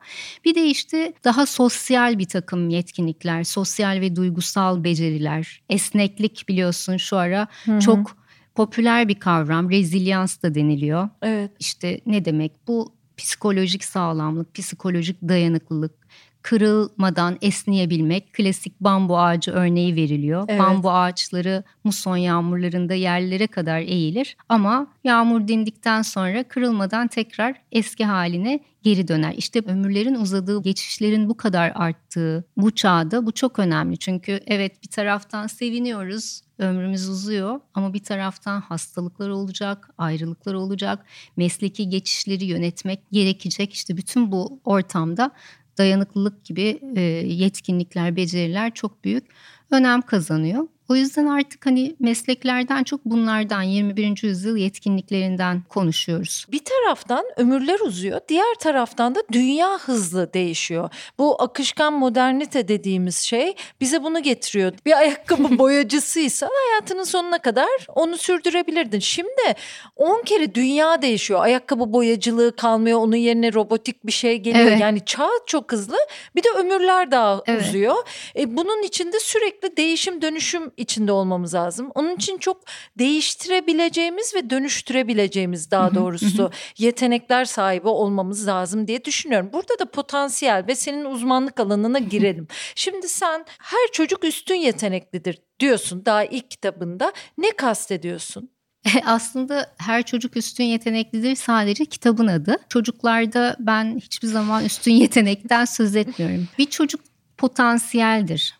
Bir 0.44 0.54
de 0.54 0.66
işte 0.66 1.12
daha 1.24 1.46
sosyal 1.46 2.18
bir 2.18 2.28
takım 2.28 2.68
yetkinlikler, 2.68 3.44
sosyal 3.44 4.00
ve 4.00 4.16
duygusal 4.16 4.84
beceriler, 4.84 5.62
esneklik 5.68 6.44
biliyorsun 6.48 6.96
şu 6.96 7.16
ara 7.16 7.48
Hı-hı. 7.64 7.80
çok 7.80 8.16
popüler 8.54 9.08
bir 9.08 9.18
kavram. 9.18 9.70
Rezilyans 9.70 10.42
da 10.42 10.54
deniliyor. 10.54 11.08
Evet. 11.22 11.50
İşte 11.58 12.00
ne 12.06 12.24
demek 12.24 12.52
bu? 12.68 12.98
Psikolojik 13.16 13.84
sağlamlık, 13.84 14.54
psikolojik 14.54 15.22
dayanıklılık, 15.22 15.94
kırılmadan 16.42 17.38
esneyebilmek. 17.42 18.32
Klasik 18.32 18.80
bambu 18.80 19.18
ağacı 19.18 19.50
örneği 19.50 19.96
veriliyor. 19.96 20.44
Evet. 20.48 20.60
Bambu 20.60 20.90
ağaçları 20.90 21.64
muson 21.84 22.16
yağmurlarında 22.16 22.94
yerlere 22.94 23.46
kadar 23.46 23.80
eğilir 23.80 24.36
ama 24.48 24.86
yağmur 25.04 25.48
dindikten 25.48 26.02
sonra 26.02 26.44
kırılmadan 26.44 27.08
tekrar 27.08 27.62
eski 27.72 28.04
haline 28.04 28.60
geri 28.82 29.08
döner. 29.08 29.34
İşte 29.36 29.60
ömürlerin 29.66 30.14
uzadığı, 30.14 30.62
geçişlerin 30.62 31.28
bu 31.28 31.36
kadar 31.36 31.72
arttığı 31.74 32.44
bu 32.56 32.70
çağda 32.70 33.26
bu 33.26 33.32
çok 33.32 33.58
önemli. 33.58 33.98
Çünkü 33.98 34.40
evet 34.46 34.82
bir 34.82 34.88
taraftan 34.88 35.46
seviniyoruz, 35.46 36.42
ömrümüz 36.58 37.08
uzuyor 37.08 37.60
ama 37.74 37.94
bir 37.94 38.02
taraftan 38.02 38.60
hastalıklar 38.60 39.28
olacak, 39.28 39.90
ayrılıklar 39.98 40.54
olacak, 40.54 41.04
mesleki 41.36 41.88
geçişleri 41.88 42.44
yönetmek 42.44 43.10
gerekecek. 43.12 43.74
İşte 43.74 43.96
bütün 43.96 44.32
bu 44.32 44.60
ortamda 44.64 45.30
dayanıklılık 45.78 46.44
gibi 46.44 46.80
e, 46.96 47.00
yetkinlikler, 47.26 48.16
beceriler 48.16 48.74
çok 48.74 49.04
büyük 49.04 49.24
önem 49.70 50.02
kazanıyor. 50.02 50.68
O 50.88 50.94
yüzden 50.94 51.26
artık 51.26 51.66
hani 51.66 51.96
mesleklerden 52.00 52.84
çok 52.84 53.04
bunlardan 53.04 53.62
21. 53.62 54.22
yüzyıl 54.22 54.56
yetkinliklerinden 54.56 55.62
konuşuyoruz. 55.68 56.46
Bir 56.52 56.60
taraftan 56.64 57.24
ömürler 57.36 57.80
uzuyor, 57.80 58.20
diğer 58.28 58.54
taraftan 58.54 59.14
da 59.14 59.22
dünya 59.32 59.78
hızlı 59.78 60.32
değişiyor. 60.32 60.90
Bu 61.18 61.42
akışkan 61.42 61.92
modernite 61.92 62.68
dediğimiz 62.68 63.16
şey 63.16 63.54
bize 63.80 64.02
bunu 64.02 64.22
getiriyor. 64.22 64.72
Bir 64.86 64.98
ayakkabı 64.98 65.58
boyacısıysan 65.58 66.50
hayatının 66.66 67.04
sonuna 67.04 67.38
kadar 67.38 67.86
onu 67.94 68.16
sürdürebilirdin. 68.16 68.98
Şimdi 68.98 69.54
10 69.96 70.22
kere 70.22 70.54
dünya 70.54 71.02
değişiyor. 71.02 71.40
Ayakkabı 71.40 71.92
boyacılığı 71.92 72.56
kalmıyor. 72.56 72.98
Onun 72.98 73.16
yerine 73.16 73.52
robotik 73.52 74.06
bir 74.06 74.12
şey 74.12 74.38
geliyor. 74.38 74.66
Evet. 74.66 74.80
Yani 74.80 75.04
çağ 75.04 75.28
çok 75.46 75.72
hızlı. 75.72 75.96
Bir 76.36 76.42
de 76.42 76.48
ömürler 76.56 77.10
daha 77.10 77.42
evet. 77.46 77.62
uzuyor. 77.62 77.94
E, 78.36 78.56
bunun 78.56 78.82
içinde 78.82 79.20
sürekli 79.20 79.76
değişim 79.76 80.22
dönüşüm 80.22 80.72
içinde 80.78 81.12
olmamız 81.12 81.54
lazım. 81.54 81.90
Onun 81.94 82.16
için 82.16 82.38
çok 82.38 82.62
değiştirebileceğimiz 82.98 84.34
ve 84.34 84.50
dönüştürebileceğimiz 84.50 85.70
daha 85.70 85.94
doğrusu 85.94 86.50
yetenekler 86.78 87.44
sahibi 87.44 87.88
olmamız 87.88 88.46
lazım 88.46 88.86
diye 88.88 89.04
düşünüyorum. 89.04 89.50
Burada 89.52 89.78
da 89.78 89.90
potansiyel 89.90 90.64
ve 90.68 90.74
senin 90.74 91.04
uzmanlık 91.04 91.60
alanına 91.60 91.98
girelim. 91.98 92.48
Şimdi 92.74 93.08
sen 93.08 93.44
her 93.58 93.92
çocuk 93.92 94.24
üstün 94.24 94.54
yeteneklidir 94.54 95.38
diyorsun 95.60 96.04
daha 96.04 96.24
ilk 96.24 96.50
kitabında. 96.50 97.12
Ne 97.38 97.50
kastediyorsun? 97.50 98.50
Aslında 99.04 99.74
her 99.78 100.02
çocuk 100.02 100.36
üstün 100.36 100.64
yeteneklidir 100.64 101.36
sadece 101.36 101.84
kitabın 101.84 102.26
adı. 102.26 102.56
Çocuklarda 102.68 103.56
ben 103.58 103.98
hiçbir 103.98 104.28
zaman 104.28 104.64
üstün 104.64 104.92
yetenekten 105.04 105.64
söz 105.64 105.96
etmiyorum. 105.96 106.48
Bir 106.58 106.66
çocuk 106.66 107.00
potansiyeldir 107.36 108.57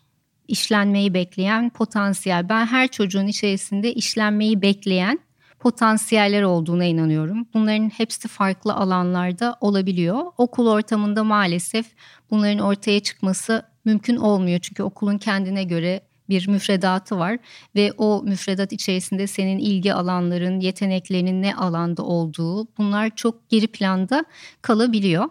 işlenmeyi 0.49 1.13
bekleyen 1.13 1.69
potansiyel. 1.69 2.49
Ben 2.49 2.65
her 2.65 2.87
çocuğun 2.87 3.27
içerisinde 3.27 3.93
işlenmeyi 3.93 4.61
bekleyen 4.61 5.19
potansiyeller 5.59 6.41
olduğuna 6.41 6.85
inanıyorum. 6.85 7.47
Bunların 7.53 7.89
hepsi 7.89 8.27
farklı 8.27 8.73
alanlarda 8.73 9.57
olabiliyor. 9.61 10.23
Okul 10.37 10.67
ortamında 10.67 11.23
maalesef 11.23 11.85
bunların 12.31 12.59
ortaya 12.59 12.99
çıkması 12.99 13.63
mümkün 13.85 14.15
olmuyor. 14.15 14.59
Çünkü 14.59 14.83
okulun 14.83 15.17
kendine 15.17 15.63
göre 15.63 16.01
bir 16.29 16.47
müfredatı 16.47 17.17
var 17.17 17.37
ve 17.75 17.91
o 17.97 18.23
müfredat 18.23 18.71
içerisinde 18.73 19.27
senin 19.27 19.59
ilgi 19.59 19.93
alanların, 19.93 20.59
yeteneklerinin 20.59 21.41
ne 21.41 21.55
alanda 21.55 22.03
olduğu 22.03 22.67
bunlar 22.77 23.15
çok 23.15 23.49
geri 23.49 23.67
planda 23.67 24.25
kalabiliyor. 24.61 25.25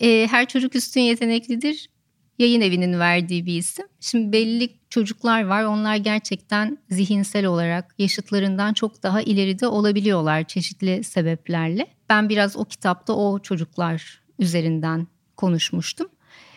Her 0.00 0.48
çocuk 0.48 0.74
üstün 0.74 1.00
yeteneklidir 1.00 1.88
yayın 2.42 2.60
evinin 2.60 2.98
verdiği 2.98 3.46
bir 3.46 3.56
isim. 3.56 3.86
Şimdi 4.00 4.32
belli 4.32 4.68
çocuklar 4.90 5.46
var. 5.46 5.64
Onlar 5.64 5.96
gerçekten 5.96 6.78
zihinsel 6.90 7.46
olarak 7.46 7.94
yaşıtlarından 7.98 8.72
çok 8.72 9.02
daha 9.02 9.22
ileride 9.22 9.66
olabiliyorlar 9.66 10.44
çeşitli 10.44 11.04
sebeplerle. 11.04 11.86
Ben 12.08 12.28
biraz 12.28 12.56
o 12.56 12.64
kitapta 12.64 13.12
o 13.12 13.38
çocuklar 13.38 14.22
üzerinden 14.38 15.06
konuşmuştum. 15.36 16.08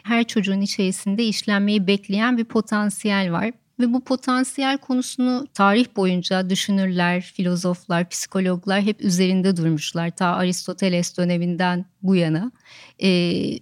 Her 0.04 0.24
çocuğun 0.28 0.62
içerisinde 0.62 1.26
işlenmeyi 1.26 1.88
bekleyen 1.88 2.38
bir 2.38 2.46
potansiyel 2.46 3.32
var. 3.32 3.52
Ve 3.80 3.94
bu 3.94 4.04
potansiyel 4.04 4.78
konusunu 4.78 5.48
tarih 5.54 5.86
boyunca 5.96 6.50
düşünürler, 6.50 7.22
filozoflar, 7.22 8.10
psikologlar 8.10 8.82
hep 8.82 9.02
üzerinde 9.02 9.58
durmuşlar. 9.58 10.10
Ta 10.10 10.28
Aristoteles 10.28 11.18
döneminden 11.18 11.86
bu 12.02 12.16
yana 12.16 12.52
e, 13.00 13.10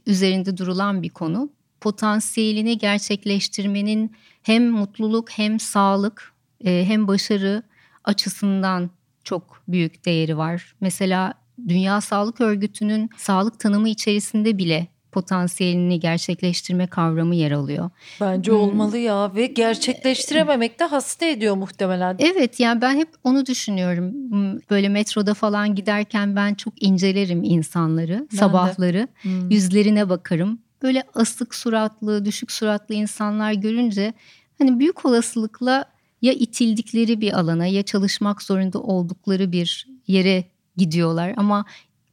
üzerinde 0.06 0.58
durulan 0.58 1.04
bir 1.04 1.10
konu 1.10 1.50
potansiyelini 1.84 2.78
gerçekleştirmenin 2.78 4.12
hem 4.44 4.70
mutluluk 4.70 5.30
hem 5.30 5.60
sağlık 5.60 6.34
e, 6.66 6.86
hem 6.86 7.08
başarı 7.08 7.64
açısından 8.04 8.90
çok 9.24 9.62
büyük 9.68 10.06
değeri 10.06 10.38
var. 10.38 10.76
Mesela 10.82 11.34
Dünya 11.68 12.02
Sağlık 12.02 12.42
Örgütü'nün 12.42 13.10
sağlık 13.18 13.60
tanımı 13.60 13.90
içerisinde 13.90 14.58
bile 14.58 14.88
potansiyelini 15.12 16.00
gerçekleştirme 16.00 16.88
kavramı 16.88 17.36
yer 17.36 17.52
alıyor. 17.52 17.90
Bence 18.22 18.52
hmm. 18.52 18.60
olmalı 18.60 18.98
ya 18.98 19.36
ve 19.36 19.46
gerçekleştirememek 19.46 20.80
de 20.80 20.84
hasta 20.84 21.26
ediyor 21.26 21.56
muhtemelen. 21.56 22.16
Evet 22.20 22.60
yani 22.60 22.82
ben 22.82 22.96
hep 22.96 23.10
onu 23.24 23.46
düşünüyorum. 23.46 24.14
Hmm, 24.30 24.60
böyle 24.70 24.90
metroda 24.90 25.34
falan 25.34 25.76
giderken 25.76 26.36
ben 26.36 26.54
çok 26.54 26.84
incelerim 26.84 27.44
insanları 27.44 28.28
ben 28.32 28.38
sabahları. 28.38 29.08
Hmm. 29.22 29.50
Yüzlerine 29.50 30.10
bakarım 30.10 30.60
böyle 30.84 31.04
asık 31.16 31.56
suratlı, 31.56 32.26
düşük 32.26 32.52
suratlı 32.52 32.96
insanlar 32.96 33.54
görünce 33.54 34.14
hani 34.58 34.80
büyük 34.80 35.06
olasılıkla 35.06 35.86
ya 36.22 36.34
itildikleri 36.34 37.22
bir 37.22 37.40
alana 37.40 37.66
ya 37.66 37.84
çalışmak 37.84 38.42
zorunda 38.42 38.80
oldukları 38.80 39.52
bir 39.52 39.88
yere 40.08 40.44
gidiyorlar 40.78 41.34
ama 41.38 41.66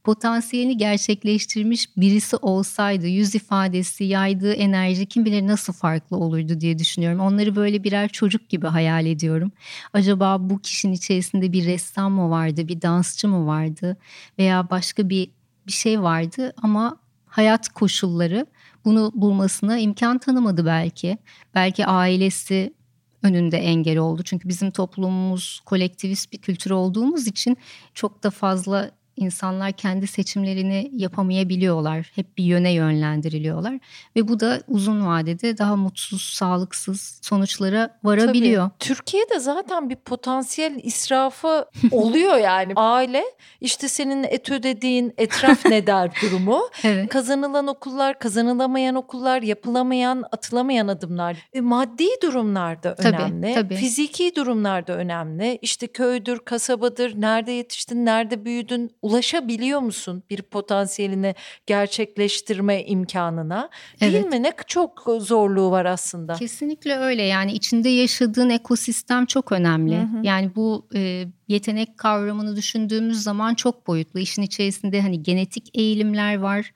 potansiyelini 0.05 0.77
gerçekleştirmiş 0.77 1.97
birisi 1.97 2.37
olsaydı 2.37 3.07
yüz 3.07 3.35
ifadesi, 3.35 4.05
yaydığı 4.05 4.53
enerji 4.53 5.07
kim 5.07 5.25
bilir 5.25 5.47
nasıl 5.47 5.73
farklı 5.73 6.17
olurdu 6.17 6.61
diye 6.61 6.79
düşünüyorum. 6.79 7.21
Onları 7.21 7.57
böyle 7.57 7.85
birer 7.85 8.09
çocuk 8.09 8.49
gibi 8.49 8.67
hayal 8.67 9.07
ediyorum. 9.07 9.53
Acaba 9.93 10.51
bu 10.51 10.59
kişinin 10.59 10.93
içerisinde 10.93 11.53
bir 11.53 11.67
ressam 11.67 12.13
mı 12.13 12.31
vardı, 12.31 12.69
bir 12.69 12.83
dansçı 12.83 13.29
mı 13.29 13.47
vardı 13.47 13.97
veya 14.39 14.71
başka 14.71 15.09
bir 15.09 15.31
bir 15.67 15.73
şey 15.73 16.03
vardı 16.03 16.53
ama 16.63 16.97
hayat 17.27 17.69
koşulları 17.69 18.47
bunu 18.85 19.13
bulmasına 19.15 19.79
imkan 19.79 20.19
tanımadı 20.19 20.67
belki. 20.67 21.19
Belki 21.55 21.87
ailesi 21.87 22.75
önünde 23.23 23.59
engel 23.59 23.99
oldu. 23.99 24.23
Çünkü 24.23 24.49
bizim 24.49 24.71
toplumumuz 24.71 25.61
kolektivist 25.65 26.33
bir 26.33 26.39
kültür 26.39 26.71
olduğumuz 26.71 27.27
için 27.27 27.57
çok 27.95 28.23
da 28.23 28.31
fazla 28.31 28.91
insanlar 29.21 29.73
kendi 29.73 30.07
seçimlerini 30.07 30.91
yapamayabiliyorlar. 30.93 32.11
Hep 32.15 32.39
bir 32.39 32.45
yöne 32.45 32.73
yönlendiriliyorlar 32.73 33.79
ve 34.17 34.29
bu 34.29 34.41
da 34.41 34.61
uzun 34.69 35.07
vadede 35.07 35.59
daha 35.59 35.77
mutsuz, 35.77 36.23
sağlıksız 36.23 37.21
sonuçlara 37.23 37.99
varabiliyor. 38.05 38.69
Tabii. 38.69 38.79
Türkiye'de 38.79 39.39
zaten 39.39 39.91
bir 39.91 39.97
potansiyel 39.97 40.81
israfı 40.83 41.65
oluyor 41.91 42.37
yani. 42.37 42.73
Aile 42.77 43.25
işte 43.61 43.89
senin 43.89 44.25
et 44.25 44.51
ödediğin 44.51 45.15
etraf 45.19 45.67
ne 45.67 45.87
der 45.87 46.11
durumu. 46.23 46.61
Evet. 46.85 47.09
Kazanılan 47.09 47.67
okullar, 47.67 48.19
kazanılamayan 48.19 48.95
okullar, 48.95 49.43
yapılamayan, 49.43 50.25
atılamayan 50.33 50.89
adımlar. 50.89 51.37
E, 51.53 51.61
maddi 51.61 52.07
durumlarda 52.23 52.95
Tabii, 52.95 53.17
önemli. 53.17 53.55
tabii. 53.55 53.77
Fiziki 53.77 54.33
durumlarda 54.37 54.93
önemli. 54.97 55.59
İşte 55.63 55.87
köydür, 55.87 56.39
kasabadır, 56.39 57.21
nerede 57.21 57.53
yetiştin, 57.53 58.07
nerede 58.07 58.45
büyüdün, 58.45 58.91
ulaşabiliyor 59.11 59.81
musun 59.81 60.23
bir 60.31 60.43
potansiyelini 60.43 61.35
gerçekleştirme 61.67 62.85
imkanına? 62.85 63.71
Değil 64.01 64.15
Evet. 64.15 64.33
mi? 64.33 64.43
Ne 64.43 64.53
çok 64.67 65.07
zorluğu 65.21 65.71
var 65.71 65.85
aslında. 65.85 66.35
Kesinlikle 66.35 66.97
öyle 66.97 67.23
yani 67.23 67.53
içinde 67.53 67.89
yaşadığın 67.89 68.51
ekosistem 68.51 69.27
çok 69.27 69.53
önemli. 69.53 69.97
Hı 69.97 70.03
hı. 70.03 70.21
Yani 70.23 70.55
bu 70.55 70.89
e, 70.95 71.25
yetenek 71.49 71.99
kavramını 71.99 72.57
düşündüğümüz 72.57 73.23
zaman 73.23 73.55
çok 73.55 73.87
boyutlu. 73.87 74.21
İşin 74.21 74.43
içerisinde 74.43 75.01
hani 75.03 75.23
genetik 75.23 75.79
eğilimler 75.79 76.39
var, 76.39 76.73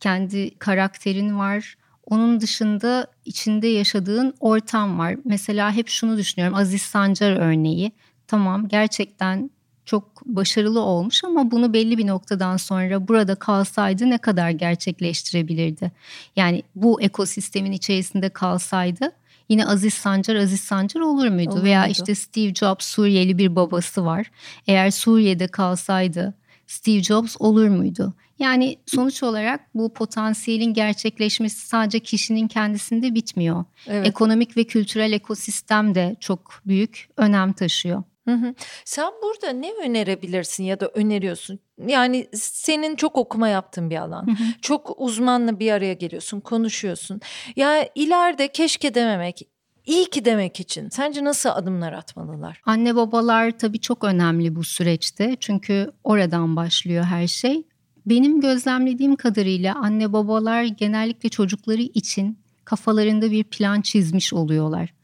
kendi 0.00 0.58
karakterin 0.58 1.38
var. 1.38 1.74
Onun 2.06 2.40
dışında 2.40 3.06
içinde 3.24 3.66
yaşadığın 3.66 4.34
ortam 4.40 4.98
var. 4.98 5.16
Mesela 5.24 5.72
hep 5.72 5.88
şunu 5.88 6.16
düşünüyorum 6.18 6.56
Aziz 6.56 6.82
Sancar 6.82 7.32
örneği. 7.36 7.92
Tamam 8.26 8.68
gerçekten 8.68 9.50
çok 9.84 10.26
başarılı 10.26 10.80
olmuş 10.80 11.24
ama 11.24 11.50
bunu 11.50 11.72
belli 11.72 11.98
bir 11.98 12.06
noktadan 12.06 12.56
sonra 12.56 13.08
burada 13.08 13.34
kalsaydı 13.34 14.10
ne 14.10 14.18
kadar 14.18 14.50
gerçekleştirebilirdi? 14.50 15.92
Yani 16.36 16.62
bu 16.74 17.02
ekosistemin 17.02 17.72
içerisinde 17.72 18.28
kalsaydı 18.28 19.12
yine 19.48 19.66
Aziz 19.66 19.94
Sancar 19.94 20.36
Aziz 20.36 20.60
Sancar 20.60 21.00
olur 21.00 21.28
muydu? 21.28 21.50
Olur 21.50 21.62
Veya 21.62 21.80
muydu? 21.80 21.92
işte 21.92 22.14
Steve 22.14 22.54
Jobs 22.54 22.86
Suriyeli 22.86 23.38
bir 23.38 23.56
babası 23.56 24.04
var. 24.04 24.30
Eğer 24.66 24.90
Suriye'de 24.90 25.46
kalsaydı 25.46 26.34
Steve 26.66 27.02
Jobs 27.02 27.36
olur 27.38 27.68
muydu? 27.68 28.14
Yani 28.38 28.76
sonuç 28.86 29.22
olarak 29.22 29.60
bu 29.74 29.94
potansiyelin 29.94 30.74
gerçekleşmesi 30.74 31.66
sadece 31.66 32.00
kişinin 32.00 32.48
kendisinde 32.48 33.14
bitmiyor. 33.14 33.64
Evet. 33.86 34.06
Ekonomik 34.06 34.56
ve 34.56 34.64
kültürel 34.64 35.12
ekosistem 35.12 35.94
de 35.94 36.16
çok 36.20 36.60
büyük 36.66 37.08
önem 37.16 37.52
taşıyor. 37.52 38.02
Hı 38.24 38.34
hı. 38.34 38.54
Sen 38.84 39.10
burada 39.22 39.52
ne 39.52 39.72
önerebilirsin 39.72 40.64
ya 40.64 40.80
da 40.80 40.88
öneriyorsun? 40.88 41.58
Yani 41.86 42.28
senin 42.34 42.96
çok 42.96 43.16
okuma 43.16 43.48
yaptığın 43.48 43.90
bir 43.90 43.96
alan. 43.96 44.26
Hı 44.26 44.30
hı. 44.30 44.44
Çok 44.62 44.94
uzmanla 45.00 45.58
bir 45.58 45.72
araya 45.72 45.94
geliyorsun, 45.94 46.40
konuşuyorsun. 46.40 47.20
Ya 47.56 47.88
ileride 47.94 48.48
keşke 48.48 48.94
dememek, 48.94 49.48
iyi 49.86 50.10
ki 50.10 50.24
demek 50.24 50.60
için 50.60 50.88
sence 50.88 51.24
nasıl 51.24 51.48
adımlar 51.50 51.92
atmalılar? 51.92 52.60
Anne 52.66 52.96
babalar 52.96 53.58
tabii 53.58 53.80
çok 53.80 54.04
önemli 54.04 54.56
bu 54.56 54.64
süreçte. 54.64 55.36
Çünkü 55.40 55.90
oradan 56.04 56.56
başlıyor 56.56 57.04
her 57.04 57.26
şey. 57.26 57.62
Benim 58.06 58.40
gözlemlediğim 58.40 59.16
kadarıyla 59.16 59.74
anne 59.74 60.12
babalar 60.12 60.64
genellikle 60.64 61.28
çocukları 61.28 61.82
için 61.82 62.38
kafalarında 62.64 63.30
bir 63.30 63.44
plan 63.44 63.80
çizmiş 63.80 64.32
oluyorlar. 64.32 64.94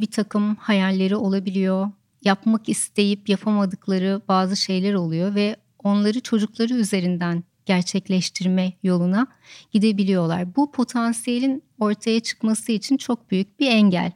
Bir 0.00 0.10
takım 0.10 0.56
hayalleri 0.56 1.16
olabiliyor. 1.16 1.88
Yapmak 2.24 2.68
isteyip 2.68 3.28
yapamadıkları 3.28 4.20
bazı 4.28 4.56
şeyler 4.56 4.94
oluyor 4.94 5.34
ve 5.34 5.56
onları 5.84 6.20
çocukları 6.20 6.74
üzerinden 6.74 7.44
gerçekleştirme 7.66 8.72
yoluna 8.82 9.26
gidebiliyorlar. 9.72 10.56
Bu 10.56 10.72
potansiyelin 10.72 11.62
ortaya 11.78 12.20
çıkması 12.20 12.72
için 12.72 12.96
çok 12.96 13.30
büyük 13.30 13.60
bir 13.60 13.66
engel. 13.66 14.12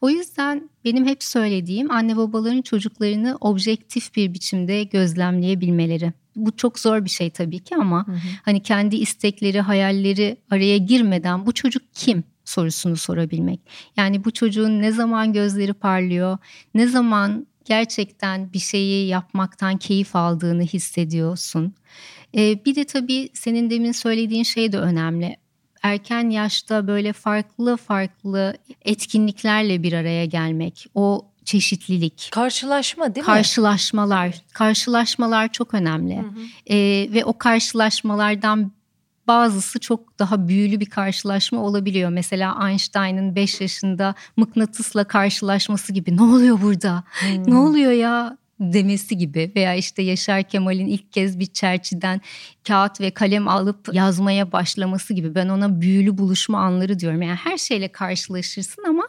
O 0.00 0.10
yüzden 0.10 0.70
benim 0.84 1.06
hep 1.06 1.22
söylediğim 1.22 1.90
anne 1.90 2.16
babaların 2.16 2.62
çocuklarını 2.62 3.38
objektif 3.40 4.16
bir 4.16 4.34
biçimde 4.34 4.84
gözlemleyebilmeleri. 4.84 6.12
Bu 6.36 6.56
çok 6.56 6.78
zor 6.78 7.04
bir 7.04 7.10
şey 7.10 7.30
tabii 7.30 7.58
ki 7.58 7.76
ama 7.76 8.06
hani 8.42 8.62
kendi 8.62 8.96
istekleri, 8.96 9.60
hayalleri 9.60 10.36
araya 10.50 10.76
girmeden 10.76 11.46
bu 11.46 11.52
çocuk 11.52 11.82
kim 11.94 12.24
sorusunu 12.52 12.96
sorabilmek. 12.96 13.60
Yani 13.96 14.24
bu 14.24 14.30
çocuğun 14.30 14.82
ne 14.82 14.92
zaman 14.92 15.32
gözleri 15.32 15.72
parlıyor, 15.72 16.38
ne 16.74 16.86
zaman 16.86 17.46
gerçekten 17.64 18.52
bir 18.52 18.58
şeyi 18.58 19.08
yapmaktan 19.08 19.76
keyif 19.76 20.16
aldığını 20.16 20.62
hissediyorsun. 20.62 21.74
Ee, 22.36 22.64
bir 22.64 22.74
de 22.74 22.84
tabii 22.84 23.28
senin 23.34 23.70
demin 23.70 23.92
söylediğin 23.92 24.42
şey 24.42 24.72
de 24.72 24.78
önemli. 24.78 25.36
Erken 25.82 26.30
yaşta 26.30 26.86
böyle 26.86 27.12
farklı 27.12 27.76
farklı 27.76 28.56
etkinliklerle 28.82 29.82
bir 29.82 29.92
araya 29.92 30.24
gelmek, 30.24 30.86
o 30.94 31.26
çeşitlilik, 31.44 32.28
Karşılaşma 32.32 33.14
değil 33.14 33.26
mi? 33.26 33.32
karşılaşmalar, 33.32 34.42
karşılaşmalar 34.52 35.52
çok 35.52 35.74
önemli. 35.74 36.16
Hı 36.16 36.20
hı. 36.20 36.74
Ee, 36.74 37.08
ve 37.12 37.24
o 37.24 37.38
karşılaşmalardan 37.38 38.72
bazısı 39.26 39.80
çok 39.80 40.18
daha 40.18 40.48
büyülü 40.48 40.80
bir 40.80 40.90
karşılaşma 40.90 41.60
olabiliyor. 41.60 42.10
Mesela 42.10 42.68
Einstein'ın 42.68 43.36
5 43.36 43.60
yaşında 43.60 44.14
mıknatısla 44.36 45.04
karşılaşması 45.04 45.92
gibi 45.92 46.16
ne 46.16 46.22
oluyor 46.22 46.62
burada? 46.62 47.04
Hmm. 47.20 47.50
Ne 47.50 47.56
oluyor 47.56 47.92
ya 47.92 48.36
demesi 48.60 49.18
gibi 49.18 49.52
veya 49.56 49.74
işte 49.74 50.02
Yaşar 50.02 50.42
Kemal'in 50.42 50.86
ilk 50.86 51.12
kez 51.12 51.38
bir 51.38 51.46
çerçiden 51.46 52.20
kağıt 52.68 53.00
ve 53.00 53.10
kalem 53.10 53.48
alıp 53.48 53.94
yazmaya 53.94 54.52
başlaması 54.52 55.14
gibi 55.14 55.34
ben 55.34 55.48
ona 55.48 55.80
büyülü 55.80 56.18
buluşma 56.18 56.58
anları 56.58 56.98
diyorum. 56.98 57.22
Yani 57.22 57.36
her 57.44 57.56
şeyle 57.56 57.88
karşılaşırsın 57.88 58.84
ama 58.88 59.08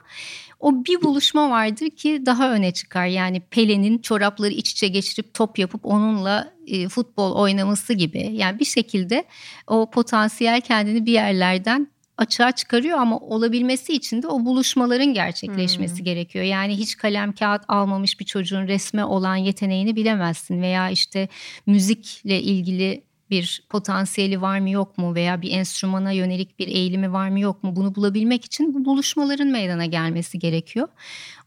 o 0.64 0.86
bir 0.86 1.02
buluşma 1.02 1.50
vardır 1.50 1.90
ki 1.90 2.24
daha 2.26 2.54
öne 2.54 2.72
çıkar. 2.74 3.06
Yani 3.06 3.42
Pelé'nin 3.52 3.98
çorapları 3.98 4.54
iç 4.54 4.72
içe 4.72 4.88
geçirip 4.88 5.34
top 5.34 5.60
yapıp 5.60 5.86
onunla 5.86 6.54
e, 6.68 6.90
futbol 6.90 7.36
oynaması 7.36 7.94
gibi. 7.94 8.30
Yani 8.34 8.60
bir 8.60 8.66
şekilde 8.66 9.24
o 9.68 9.90
potansiyel 9.90 10.62
kendini 10.62 11.06
bir 11.06 11.12
yerlerden 11.12 11.88
açığa 12.18 12.52
çıkarıyor 12.52 12.98
ama 12.98 13.20
olabilmesi 13.20 13.94
için 13.94 14.22
de 14.22 14.28
o 14.28 14.46
buluşmaların 14.46 15.14
gerçekleşmesi 15.14 15.98
Hmm. 15.98 16.06
gerekiyor. 16.06 16.46
Yani 16.46 16.78
hiç 16.78 16.98
kalem 16.98 17.34
kağıt 17.34 17.62
almamış 17.68 18.20
bir 18.20 18.26
çocuğun 18.26 18.68
resme 18.68 19.06
olan 19.06 19.36
yeteneğini 19.36 19.96
bilemezsin 19.96 20.62
veya 20.62 20.90
işte 20.90 21.28
müzikle 21.66 22.42
ilgili 22.42 23.04
bir 23.34 23.64
potansiyeli 23.70 24.42
var 24.42 24.60
mı 24.60 24.70
yok 24.70 24.98
mu 24.98 25.16
veya 25.16 25.42
bir 25.42 25.52
enstrümana 25.52 26.12
yönelik 26.12 26.60
bir 26.60 26.68
eğilimi 26.68 27.14
var 27.14 27.30
mı 27.30 27.40
yok 27.40 27.64
mu? 27.64 27.76
Bunu 27.76 27.96
bulabilmek 27.96 28.46
için 28.46 28.74
bu 28.74 28.86
buluşmaların 28.86 29.48
meydana 29.48 29.86
gelmesi 29.86 30.40
gerekiyor. 30.40 30.88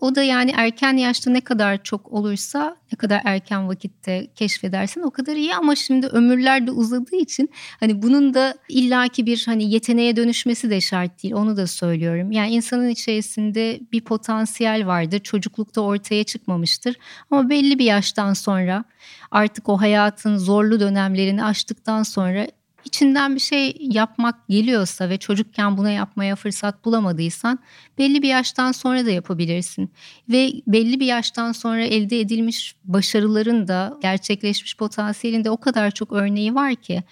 O 0.01 0.14
da 0.14 0.22
yani 0.22 0.53
erken 0.57 0.96
yaşta 0.96 1.31
ne 1.31 1.40
kadar 1.40 1.83
çok 1.83 2.12
olursa 2.12 2.77
ne 2.92 2.96
kadar 2.96 3.20
erken 3.25 3.68
vakitte 3.68 4.27
keşfedersin 4.35 5.01
o 5.01 5.11
kadar 5.11 5.37
iyi. 5.37 5.55
Ama 5.55 5.77
şimdi 5.77 6.07
ömürler 6.07 6.66
de 6.66 6.70
uzadığı 6.70 7.16
için 7.16 7.51
hani 7.81 8.03
bunun 8.03 8.35
da 8.35 8.55
illaki 8.68 9.27
bir 9.27 9.42
hani 9.46 9.70
yeteneğe 9.70 10.16
dönüşmesi 10.16 10.70
de 10.70 10.81
şart 10.81 11.22
değil. 11.22 11.35
Onu 11.35 11.57
da 11.57 11.66
söylüyorum. 11.66 12.33
Yani 12.33 12.51
insanın 12.51 12.88
içerisinde 12.88 13.81
bir 13.92 14.01
potansiyel 14.01 14.87
vardır. 14.87 15.18
Çocuklukta 15.18 15.81
ortaya 15.81 16.25
çıkmamıştır. 16.25 16.96
Ama 17.31 17.51
belli 17.51 17.79
bir 17.79 17.85
yaştan 17.85 18.33
sonra 18.33 18.85
artık 19.30 19.68
o 19.68 19.80
hayatın 19.80 20.36
zorlu 20.36 20.80
dönemlerini 20.80 21.44
aştıktan 21.44 22.02
sonra 22.02 22.46
içinden 22.86 23.34
bir 23.34 23.40
şey 23.40 23.76
yapmak 23.80 24.48
geliyorsa 24.48 25.08
ve 25.08 25.18
çocukken 25.18 25.76
buna 25.76 25.90
yapmaya 25.90 26.36
fırsat 26.36 26.84
bulamadıysan 26.84 27.58
belli 27.98 28.22
bir 28.22 28.28
yaştan 28.28 28.72
sonra 28.72 29.06
da 29.06 29.10
yapabilirsin. 29.10 29.92
Ve 30.28 30.52
belli 30.66 31.00
bir 31.00 31.06
yaştan 31.06 31.52
sonra 31.52 31.82
elde 31.82 32.20
edilmiş 32.20 32.76
başarıların 32.84 33.68
da 33.68 33.98
gerçekleşmiş 34.02 34.76
potansiyelin 34.76 35.44
de 35.44 35.50
o 35.50 35.56
kadar 35.56 35.90
çok 35.90 36.12
örneği 36.12 36.54
var 36.54 36.74
ki. 36.74 37.02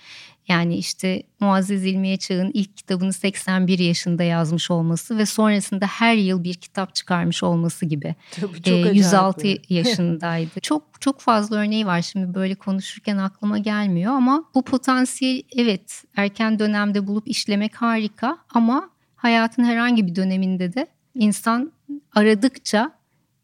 Yani 0.48 0.76
işte 0.76 1.22
Muazzez 1.40 1.84
İlmiye 1.84 2.16
Çağ'ın 2.16 2.50
ilk 2.54 2.76
kitabını 2.76 3.12
81 3.12 3.78
yaşında 3.78 4.22
yazmış 4.22 4.70
olması 4.70 5.18
ve 5.18 5.26
sonrasında 5.26 5.86
her 5.86 6.14
yıl 6.14 6.44
bir 6.44 6.54
kitap 6.54 6.94
çıkarmış 6.94 7.42
olması 7.42 7.86
gibi. 7.86 8.14
Tabii 8.30 8.62
çok 8.62 8.66
Ee, 8.74 8.80
acayip 8.80 8.96
106 8.96 9.44
böyle. 9.44 9.58
yaşındaydı. 9.68 10.60
çok 10.60 10.82
çok 11.00 11.20
fazla 11.20 11.56
örneği 11.56 11.86
var 11.86 12.02
şimdi 12.02 12.34
böyle 12.34 12.54
konuşurken 12.54 13.16
aklıma 13.18 13.58
gelmiyor 13.58 14.12
ama 14.12 14.44
bu 14.54 14.62
potansiyel 14.62 15.42
evet 15.56 16.04
erken 16.16 16.58
dönemde 16.58 17.06
bulup 17.06 17.28
işlemek 17.28 17.74
harika 17.76 18.38
ama 18.54 18.90
hayatın 19.16 19.64
herhangi 19.64 20.06
bir 20.06 20.14
döneminde 20.14 20.72
de 20.74 20.86
insan 21.14 21.72
aradıkça 22.14 22.90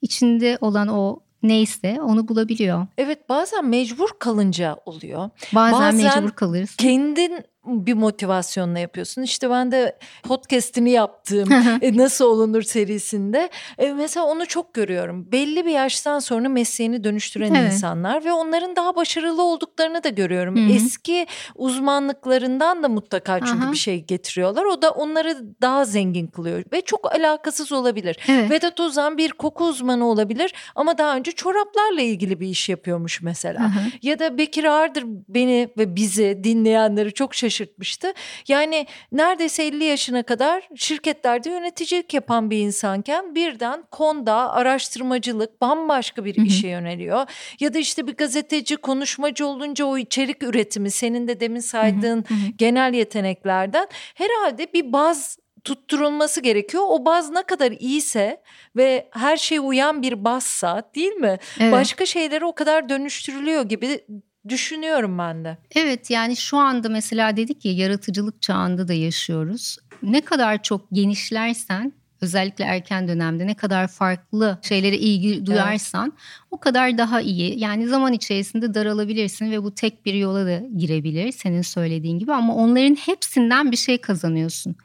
içinde 0.02 0.58
olan 0.60 0.88
o 0.88 1.20
neyse 1.42 2.00
onu 2.02 2.28
bulabiliyor. 2.28 2.86
Evet 2.98 3.28
bazen 3.28 3.64
mecbur 3.64 4.08
kalınca 4.18 4.76
oluyor. 4.86 5.30
Bazen, 5.54 5.80
Bazen 5.80 5.94
mecbur 5.94 6.30
kalırız. 6.30 6.76
Kendin 6.76 7.38
bir 7.66 7.94
motivasyonla 7.94 8.78
yapıyorsun. 8.78 9.22
İşte 9.22 9.50
ben 9.50 9.72
de 9.72 9.98
podcast'ini 10.22 10.90
yaptığım 10.90 11.52
e, 11.82 11.96
Nasıl 11.96 12.24
Olunur 12.24 12.62
serisinde 12.62 13.50
e, 13.78 13.92
mesela 13.92 14.26
onu 14.26 14.46
çok 14.46 14.74
görüyorum. 14.74 15.32
Belli 15.32 15.66
bir 15.66 15.70
yaştan 15.70 16.18
sonra 16.18 16.48
mesleğini 16.48 17.04
dönüştüren 17.04 17.54
evet. 17.54 17.72
insanlar 17.72 18.24
ve 18.24 18.32
onların 18.32 18.76
daha 18.76 18.96
başarılı 18.96 19.42
olduklarını 19.42 20.04
da 20.04 20.08
görüyorum. 20.08 20.56
Hı-hı. 20.56 20.72
Eski 20.72 21.26
uzmanlıklarından 21.54 22.82
da 22.82 22.88
mutlaka 22.88 23.38
çünkü 23.38 23.64
Aha. 23.64 23.72
bir 23.72 23.76
şey 23.76 24.04
getiriyorlar. 24.04 24.64
O 24.64 24.82
da 24.82 24.90
onları 24.90 25.36
daha 25.62 25.84
zengin 25.84 26.26
kılıyor 26.26 26.62
ve 26.72 26.80
çok 26.80 27.14
alakasız 27.14 27.72
olabilir. 27.72 28.18
Evet. 28.28 28.50
Vedat 28.50 28.80
Ozan 28.80 29.18
bir 29.18 29.30
koku 29.30 29.64
uzmanı 29.64 30.06
olabilir 30.06 30.54
ama 30.74 30.98
daha 30.98 31.16
önce 31.16 31.32
çoraplarla 31.32 32.00
ilgili 32.00 32.40
bir 32.40 32.48
iş 32.48 32.68
yapıyormuş 32.68 33.22
mesela. 33.22 33.64
Aha. 33.64 33.80
Ya 34.02 34.18
da 34.18 34.38
Bekir 34.38 34.64
Ağırdır 34.64 35.04
beni 35.28 35.68
ve 35.78 35.96
bizi 35.96 36.40
dinleyenleri 36.44 37.12
çok 37.12 37.34
şaşırtıyor 37.34 37.49
şaşırtmıştı. 37.50 38.12
Yani 38.48 38.86
neredeyse 39.12 39.64
50 39.64 39.84
yaşına 39.84 40.22
kadar 40.22 40.68
şirketlerde 40.76 41.50
yöneticilik 41.50 42.14
yapan 42.14 42.50
bir 42.50 42.58
insanken 42.58 43.34
birden 43.34 43.84
konda 43.90 44.52
araştırmacılık 44.52 45.60
bambaşka 45.60 46.24
bir 46.24 46.34
işe 46.34 46.68
yöneliyor. 46.68 47.26
Ya 47.60 47.74
da 47.74 47.78
işte 47.78 48.06
bir 48.06 48.14
gazeteci 48.14 48.76
konuşmacı 48.76 49.46
olunca 49.46 49.84
o 49.84 49.98
içerik 49.98 50.42
üretimi 50.42 50.90
senin 50.90 51.28
de 51.28 51.40
demin 51.40 51.60
saydığın 51.60 52.24
genel 52.58 52.94
yeteneklerden 52.94 53.88
herhalde 54.14 54.72
bir 54.72 54.92
baz 54.92 55.38
tutturulması 55.64 56.40
gerekiyor. 56.40 56.82
O 56.86 57.04
baz 57.04 57.30
ne 57.30 57.42
kadar 57.42 57.72
iyiyse 57.72 58.42
ve 58.76 59.08
her 59.10 59.36
şeye 59.36 59.60
uyan 59.60 60.02
bir 60.02 60.24
bazsa 60.24 60.82
değil 60.94 61.12
mi? 61.12 61.38
Evet. 61.60 61.72
Başka 61.72 62.06
şeylere 62.06 62.44
o 62.44 62.54
kadar 62.54 62.88
dönüştürülüyor 62.88 63.62
gibi 63.62 64.00
düşünüyorum 64.48 65.18
ben 65.18 65.44
de. 65.44 65.58
Evet 65.74 66.10
yani 66.10 66.36
şu 66.36 66.56
anda 66.56 66.88
mesela 66.88 67.36
dedik 67.36 67.64
ya 67.64 67.72
yaratıcılık 67.72 68.42
çağında 68.42 68.88
da 68.88 68.92
yaşıyoruz. 68.92 69.76
Ne 70.02 70.20
kadar 70.20 70.62
çok 70.62 70.90
genişlersen 70.92 71.92
özellikle 72.20 72.64
erken 72.64 73.08
dönemde 73.08 73.46
ne 73.46 73.54
kadar 73.54 73.88
farklı 73.88 74.58
şeylere 74.62 74.96
ilgi 74.96 75.46
duyarsan 75.46 76.04
evet. 76.04 76.20
o 76.50 76.60
kadar 76.60 76.98
daha 76.98 77.20
iyi. 77.20 77.58
Yani 77.58 77.88
zaman 77.88 78.12
içerisinde 78.12 78.74
daralabilirsin 78.74 79.50
ve 79.50 79.62
bu 79.62 79.74
tek 79.74 80.06
bir 80.06 80.14
yola 80.14 80.46
da 80.46 80.62
girebilir 80.76 81.32
senin 81.32 81.62
söylediğin 81.62 82.18
gibi 82.18 82.32
ama 82.32 82.54
onların 82.54 82.94
hepsinden 82.94 83.72
bir 83.72 83.76
şey 83.76 83.98
kazanıyorsun. 83.98 84.76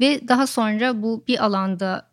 Ve 0.00 0.28
daha 0.28 0.46
sonra 0.46 1.02
bu 1.02 1.24
bir 1.28 1.44
alanda 1.44 2.09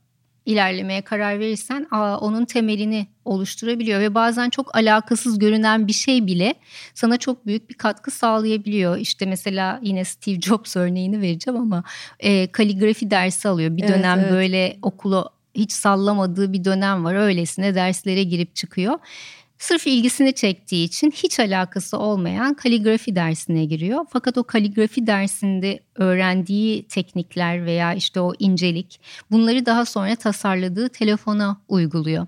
ilerlemeye 0.48 1.02
karar 1.02 1.40
verirsen 1.40 1.88
aa, 1.92 2.18
onun 2.18 2.46
temelini 2.46 3.08
oluşturabiliyor 3.26 4.00
ve 4.00 4.16
bazen 4.16 4.50
çok 4.50 4.76
alakasız 4.76 5.40
görünen 5.40 5.88
bir 5.88 5.94
şey 5.94 6.28
bile 6.28 6.54
sana 6.94 7.18
çok 7.18 7.46
büyük 7.46 7.70
bir 7.70 7.74
katkı 7.74 8.12
sağlayabiliyor. 8.12 8.98
İşte 8.98 9.26
mesela 9.26 9.80
yine 9.84 10.06
Steve 10.06 10.42
Jobs 10.42 10.76
örneğini 10.76 11.22
vereceğim 11.22 11.60
ama 11.60 11.84
e, 12.20 12.52
kaligrafi 12.52 13.12
dersi 13.12 13.50
alıyor. 13.50 13.78
Bir 13.78 13.84
evet, 13.84 13.96
dönem 13.96 14.20
evet. 14.20 14.32
böyle 14.32 14.78
okulu 14.82 15.30
hiç 15.56 15.72
sallamadığı 15.72 16.54
bir 16.54 16.64
dönem 16.64 17.06
var. 17.06 17.16
Öylesine 17.16 17.76
derslere 17.76 18.24
girip 18.24 18.56
çıkıyor. 18.56 19.00
Sırf 19.60 19.88
ilgisini 19.88 20.36
çektiği 20.36 20.86
için 20.86 21.12
hiç 21.12 21.40
alakası 21.40 21.98
olmayan 22.00 22.54
kaligrafi 22.54 23.16
dersine 23.16 23.66
giriyor. 23.66 24.06
Fakat 24.10 24.38
o 24.38 24.44
kaligrafi 24.44 25.08
dersinde 25.08 25.80
öğrendiği 25.96 26.88
teknikler 26.88 27.66
veya 27.66 27.94
işte 27.94 28.20
o 28.20 28.34
incelik 28.40 29.00
bunları 29.32 29.66
daha 29.66 29.86
sonra 29.86 30.16
tasarladığı 30.16 30.90
telefona 30.90 31.62
uyguluyor 31.68 32.28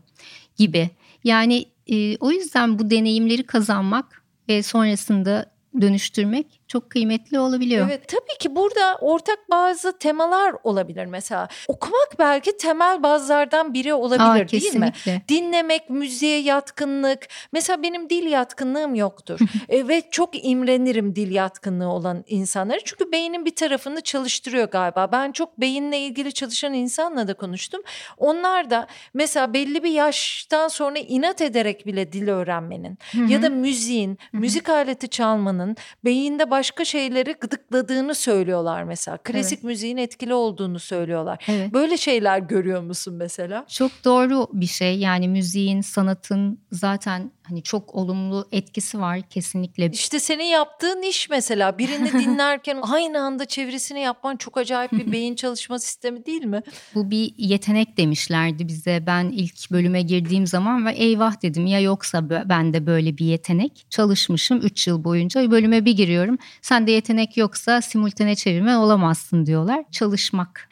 gibi. 0.58 0.90
Yani 1.24 1.66
e, 1.88 2.18
o 2.18 2.32
yüzden 2.32 2.80
bu 2.80 2.90
deneyimleri 2.90 3.44
kazanmak 3.44 4.24
ve 4.50 4.64
sonrasında 4.64 5.52
dönüştürmek 5.82 6.59
çok 6.70 6.90
kıymetli 6.90 7.40
olabiliyor. 7.40 7.88
Evet 7.88 8.08
tabii 8.08 8.38
ki 8.40 8.56
burada 8.56 8.98
ortak 9.02 9.50
bazı 9.50 9.98
temalar 9.98 10.56
olabilir 10.64 11.06
mesela. 11.06 11.48
Okumak 11.68 12.16
belki 12.20 12.58
temel 12.58 13.04
bazlardan 13.04 13.74
biri 13.74 13.94
olabilir 13.94 14.46
Aa, 14.46 14.48
değil 14.48 14.76
mi? 14.76 14.94
Dinlemek, 15.30 15.90
müziğe 15.90 16.40
yatkınlık. 16.40 17.28
Mesela 17.52 17.84
benim 17.84 18.10
dil 18.10 18.26
yatkınlığım 18.28 18.96
yoktur. 18.96 19.40
e, 19.70 19.88
ve 19.88 20.04
çok 20.12 20.46
imrenirim 20.46 21.16
dil 21.16 21.32
yatkınlığı 21.32 21.90
olan 21.90 22.24
insanları. 22.28 22.80
Çünkü 22.86 23.12
beynin 23.12 23.46
bir 23.46 23.56
tarafını 23.56 24.02
çalıştırıyor 24.02 24.68
galiba. 24.70 25.12
Ben 25.12 25.32
çok 25.32 25.60
beyinle 25.60 26.00
ilgili 26.00 26.34
çalışan 26.34 26.74
insanla 26.74 27.28
da 27.28 27.34
konuştum. 27.34 27.82
Onlar 28.18 28.70
da 28.70 28.88
mesela 29.14 29.54
belli 29.54 29.84
bir 29.84 29.92
yaştan 29.92 30.68
sonra 30.68 31.00
inat 31.00 31.42
ederek 31.42 31.86
bile 31.86 32.12
dil 32.12 32.28
öğrenmenin 32.28 32.98
ya 33.28 33.42
da 33.42 33.50
müziğin, 33.50 34.18
müzik 34.34 34.70
aleti 34.70 35.08
çalmanın 35.10 35.76
beyinde 36.06 36.52
başka 36.52 36.59
şeyleri 36.86 37.34
gıdıkladığını 37.34 38.16
söylüyorlar 38.16 38.84
mesela. 38.84 39.18
Klasik 39.18 39.54
evet. 39.54 39.64
müziğin 39.64 39.98
etkili 39.98 40.34
olduğunu 40.34 40.80
söylüyorlar. 40.80 41.46
Evet. 41.48 41.74
Böyle 41.74 41.98
şeyler 41.98 42.40
görüyor 42.40 42.82
musun 42.82 43.14
mesela? 43.14 43.66
Çok 43.68 43.92
doğru 44.06 44.48
bir 44.54 44.66
şey. 44.66 45.00
Yani 45.00 45.28
müziğin, 45.28 45.82
sanatın 45.82 46.60
zaten 46.72 47.32
hani 47.50 47.64
çok 47.64 47.96
olumlu 47.96 48.48
etkisi 48.52 49.00
var 49.00 49.22
kesinlikle. 49.22 49.90
İşte 49.94 50.20
senin 50.20 50.44
yaptığın 50.44 51.02
iş 51.02 51.30
mesela 51.30 51.78
birini 51.78 52.12
dinlerken 52.26 52.80
aynı 52.82 53.22
anda 53.22 53.46
çevirisini 53.46 54.00
yapman 54.00 54.36
çok 54.36 54.58
acayip 54.58 54.92
bir 54.92 55.12
beyin 55.12 55.36
çalışma 55.36 55.80
sistemi 55.80 56.26
değil 56.26 56.46
mi? 56.46 56.62
Bu 56.96 57.12
bir 57.12 57.34
yetenek 57.38 57.98
demişlerdi 57.98 58.68
bize. 58.68 59.04
Ben 59.08 59.26
ilk 59.26 59.72
bölüme 59.72 60.02
girdiğim 60.02 60.48
zaman 60.48 60.86
ve 60.86 60.92
eyvah 60.92 61.42
dedim 61.42 61.66
ya 61.66 61.80
yoksa 61.80 62.30
bende 62.30 62.86
böyle 62.86 63.18
bir 63.18 63.26
yetenek. 63.26 63.86
Çalışmışım 63.90 64.58
3 64.58 64.88
yıl 64.88 65.04
boyunca 65.04 65.52
bölüme 65.52 65.86
bir 65.86 65.92
giriyorum. 65.98 66.38
Sen 66.62 66.88
de 66.88 66.92
yetenek 66.92 67.38
yoksa 67.38 67.82
simultane 67.82 68.36
çevirme 68.36 68.78
olamazsın 68.78 69.46
diyorlar. 69.46 69.84
Çalışmak 69.92 70.70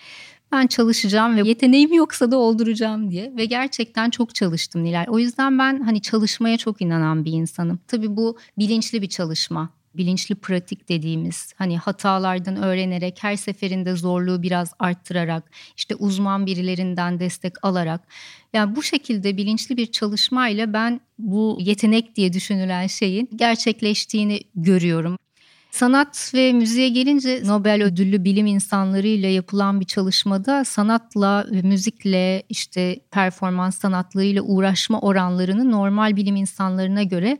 ben 0.51 0.67
çalışacağım 0.67 1.35
ve 1.35 1.47
yeteneğim 1.47 1.93
yoksa 1.93 2.31
da 2.31 2.37
olduracağım 2.37 3.11
diye 3.11 3.33
ve 3.37 3.45
gerçekten 3.45 4.09
çok 4.09 4.35
çalıştım 4.35 4.83
Nilay. 4.83 5.05
O 5.07 5.19
yüzden 5.19 5.59
ben 5.59 5.81
hani 5.81 6.01
çalışmaya 6.01 6.57
çok 6.57 6.81
inanan 6.81 7.25
bir 7.25 7.31
insanım. 7.31 7.79
Tabii 7.87 8.17
bu 8.17 8.37
bilinçli 8.57 9.01
bir 9.01 9.09
çalışma 9.09 9.69
bilinçli 9.97 10.35
pratik 10.35 10.89
dediğimiz 10.89 11.53
hani 11.57 11.77
hatalardan 11.77 12.55
öğrenerek 12.55 13.23
her 13.23 13.35
seferinde 13.35 13.95
zorluğu 13.95 14.43
biraz 14.43 14.73
arttırarak 14.79 15.43
işte 15.77 15.95
uzman 15.95 16.45
birilerinden 16.45 17.19
destek 17.19 17.65
alarak 17.65 18.01
yani 18.53 18.75
bu 18.75 18.83
şekilde 18.83 19.37
bilinçli 19.37 19.77
bir 19.77 19.85
çalışmayla 19.91 20.73
ben 20.73 21.01
bu 21.19 21.57
yetenek 21.61 22.15
diye 22.15 22.33
düşünülen 22.33 22.87
şeyin 22.87 23.29
gerçekleştiğini 23.35 24.41
görüyorum. 24.55 25.17
Sanat 25.77 26.31
ve 26.33 26.53
müziğe 26.53 26.89
gelince 26.89 27.41
Nobel 27.45 27.83
ödüllü 27.83 28.23
bilim 28.23 28.45
insanlarıyla 28.45 29.29
yapılan 29.29 29.79
bir 29.79 29.85
çalışmada 29.85 30.63
sanatla 30.65 31.45
ve 31.51 31.61
müzikle 31.61 32.43
işte 32.49 32.99
performans 33.11 33.77
sanatlarıyla 33.79 34.41
uğraşma 34.41 34.99
oranlarını 34.99 35.71
normal 35.71 36.15
bilim 36.15 36.35
insanlarına 36.35 37.03
göre 37.03 37.37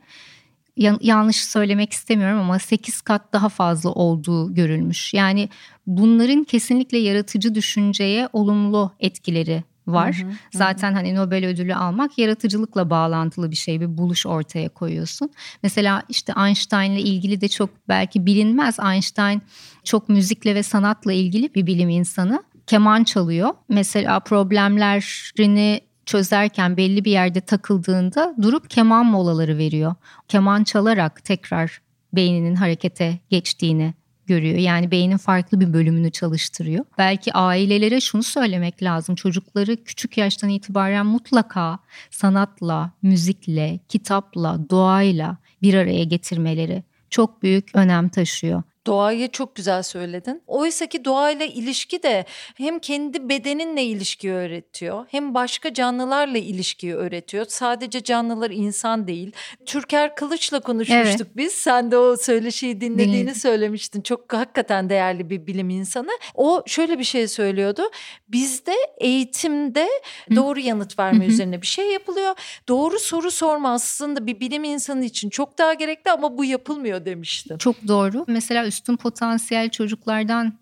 yanlış 1.01 1.45
söylemek 1.45 1.93
istemiyorum 1.93 2.39
ama 2.39 2.59
8 2.59 3.01
kat 3.01 3.33
daha 3.33 3.49
fazla 3.49 3.89
olduğu 3.89 4.53
görülmüş. 4.53 5.13
Yani 5.13 5.49
bunların 5.87 6.43
kesinlikle 6.43 6.97
yaratıcı 6.97 7.55
düşünceye 7.55 8.29
olumlu 8.33 8.91
etkileri 8.99 9.63
var. 9.87 10.15
Hı 10.15 10.27
hı, 10.27 10.31
Zaten 10.53 10.91
hı. 10.91 10.95
hani 10.95 11.15
Nobel 11.15 11.45
ödülü 11.45 11.75
almak 11.75 12.17
yaratıcılıkla 12.17 12.89
bağlantılı 12.89 13.51
bir 13.51 13.55
şey, 13.55 13.81
bir 13.81 13.97
buluş 13.97 14.25
ortaya 14.25 14.69
koyuyorsun. 14.69 15.29
Mesela 15.63 16.03
işte 16.09 16.33
Einstein'la 16.45 16.99
ilgili 16.99 17.41
de 17.41 17.47
çok 17.47 17.69
belki 17.87 18.25
bilinmez. 18.25 18.77
Einstein 18.79 19.41
çok 19.83 20.09
müzikle 20.09 20.55
ve 20.55 20.63
sanatla 20.63 21.13
ilgili 21.13 21.55
bir 21.55 21.65
bilim 21.67 21.89
insanı. 21.89 22.43
Keman 22.67 23.03
çalıyor. 23.03 23.49
Mesela 23.69 24.19
problemlerini 24.19 25.81
çözerken 26.05 26.77
belli 26.77 27.05
bir 27.05 27.11
yerde 27.11 27.41
takıldığında 27.41 28.35
durup 28.41 28.69
keman 28.69 29.05
molaları 29.05 29.57
veriyor. 29.57 29.95
Keman 30.27 30.63
çalarak 30.63 31.23
tekrar 31.23 31.81
beyninin 32.13 32.55
harekete 32.55 33.19
geçtiğini 33.29 33.93
görüyor. 34.27 34.57
Yani 34.57 34.91
beynin 34.91 35.17
farklı 35.17 35.59
bir 35.59 35.73
bölümünü 35.73 36.11
çalıştırıyor. 36.11 36.85
Belki 36.97 37.33
ailelere 37.33 38.01
şunu 38.01 38.23
söylemek 38.23 38.83
lazım. 38.83 39.15
Çocukları 39.15 39.83
küçük 39.83 40.17
yaştan 40.17 40.49
itibaren 40.49 41.05
mutlaka 41.05 41.79
sanatla, 42.11 42.91
müzikle, 43.01 43.79
kitapla, 43.89 44.59
doğayla 44.69 45.37
bir 45.61 45.73
araya 45.73 46.03
getirmeleri 46.03 46.83
çok 47.09 47.43
büyük 47.43 47.75
önem 47.75 48.09
taşıyor. 48.09 48.63
Doğayı 48.87 49.31
çok 49.31 49.55
güzel 49.55 49.83
söyledin. 49.83 50.41
Oysa 50.47 50.85
ki 50.85 51.05
doğayla 51.05 51.45
ilişki 51.45 52.03
de 52.03 52.25
hem 52.57 52.79
kendi 52.79 53.29
bedeninle 53.29 53.83
ilişki 53.83 54.31
öğretiyor 54.31 55.05
hem 55.09 55.33
başka 55.33 55.73
canlılarla 55.73 56.37
ilişkiyi 56.37 56.95
öğretiyor. 56.95 57.45
Sadece 57.49 58.03
canlılar 58.03 58.51
insan 58.51 59.07
değil. 59.07 59.31
Türker 59.65 60.15
Kılıç'la 60.15 60.59
konuşmuştuk 60.59 61.27
evet. 61.27 61.37
biz. 61.37 61.53
Sen 61.53 61.91
de 61.91 61.97
o 61.97 62.17
söyleşiyi 62.17 62.81
dinlediğini 62.81 63.13
Dinledim. 63.13 63.35
söylemiştin. 63.35 64.01
Çok 64.01 64.33
hakikaten 64.33 64.89
değerli 64.89 65.29
bir 65.29 65.47
bilim 65.47 65.69
insanı. 65.69 66.11
O 66.35 66.63
şöyle 66.65 66.99
bir 66.99 67.03
şey 67.03 67.27
söylüyordu. 67.27 67.81
Bizde 68.27 68.75
eğitimde 68.97 69.87
doğru 70.35 70.59
yanıt 70.59 70.99
verme 70.99 71.25
üzerine 71.25 71.61
bir 71.61 71.67
şey 71.67 71.91
yapılıyor. 71.91 72.35
Doğru 72.67 72.99
soru 72.99 73.31
sorma 73.31 73.73
aslında 73.73 74.27
bir 74.27 74.39
bilim 74.39 74.63
insanı 74.63 75.05
için 75.05 75.29
çok 75.29 75.57
daha 75.57 75.73
gerekli 75.73 76.11
ama 76.11 76.37
bu 76.37 76.45
yapılmıyor 76.45 77.05
demiştin. 77.05 77.57
Çok 77.57 77.75
doğru. 77.87 78.25
Mesela 78.27 78.65
üstün 78.77 78.95
potansiyel 78.97 79.69
çocuklardan 79.69 80.59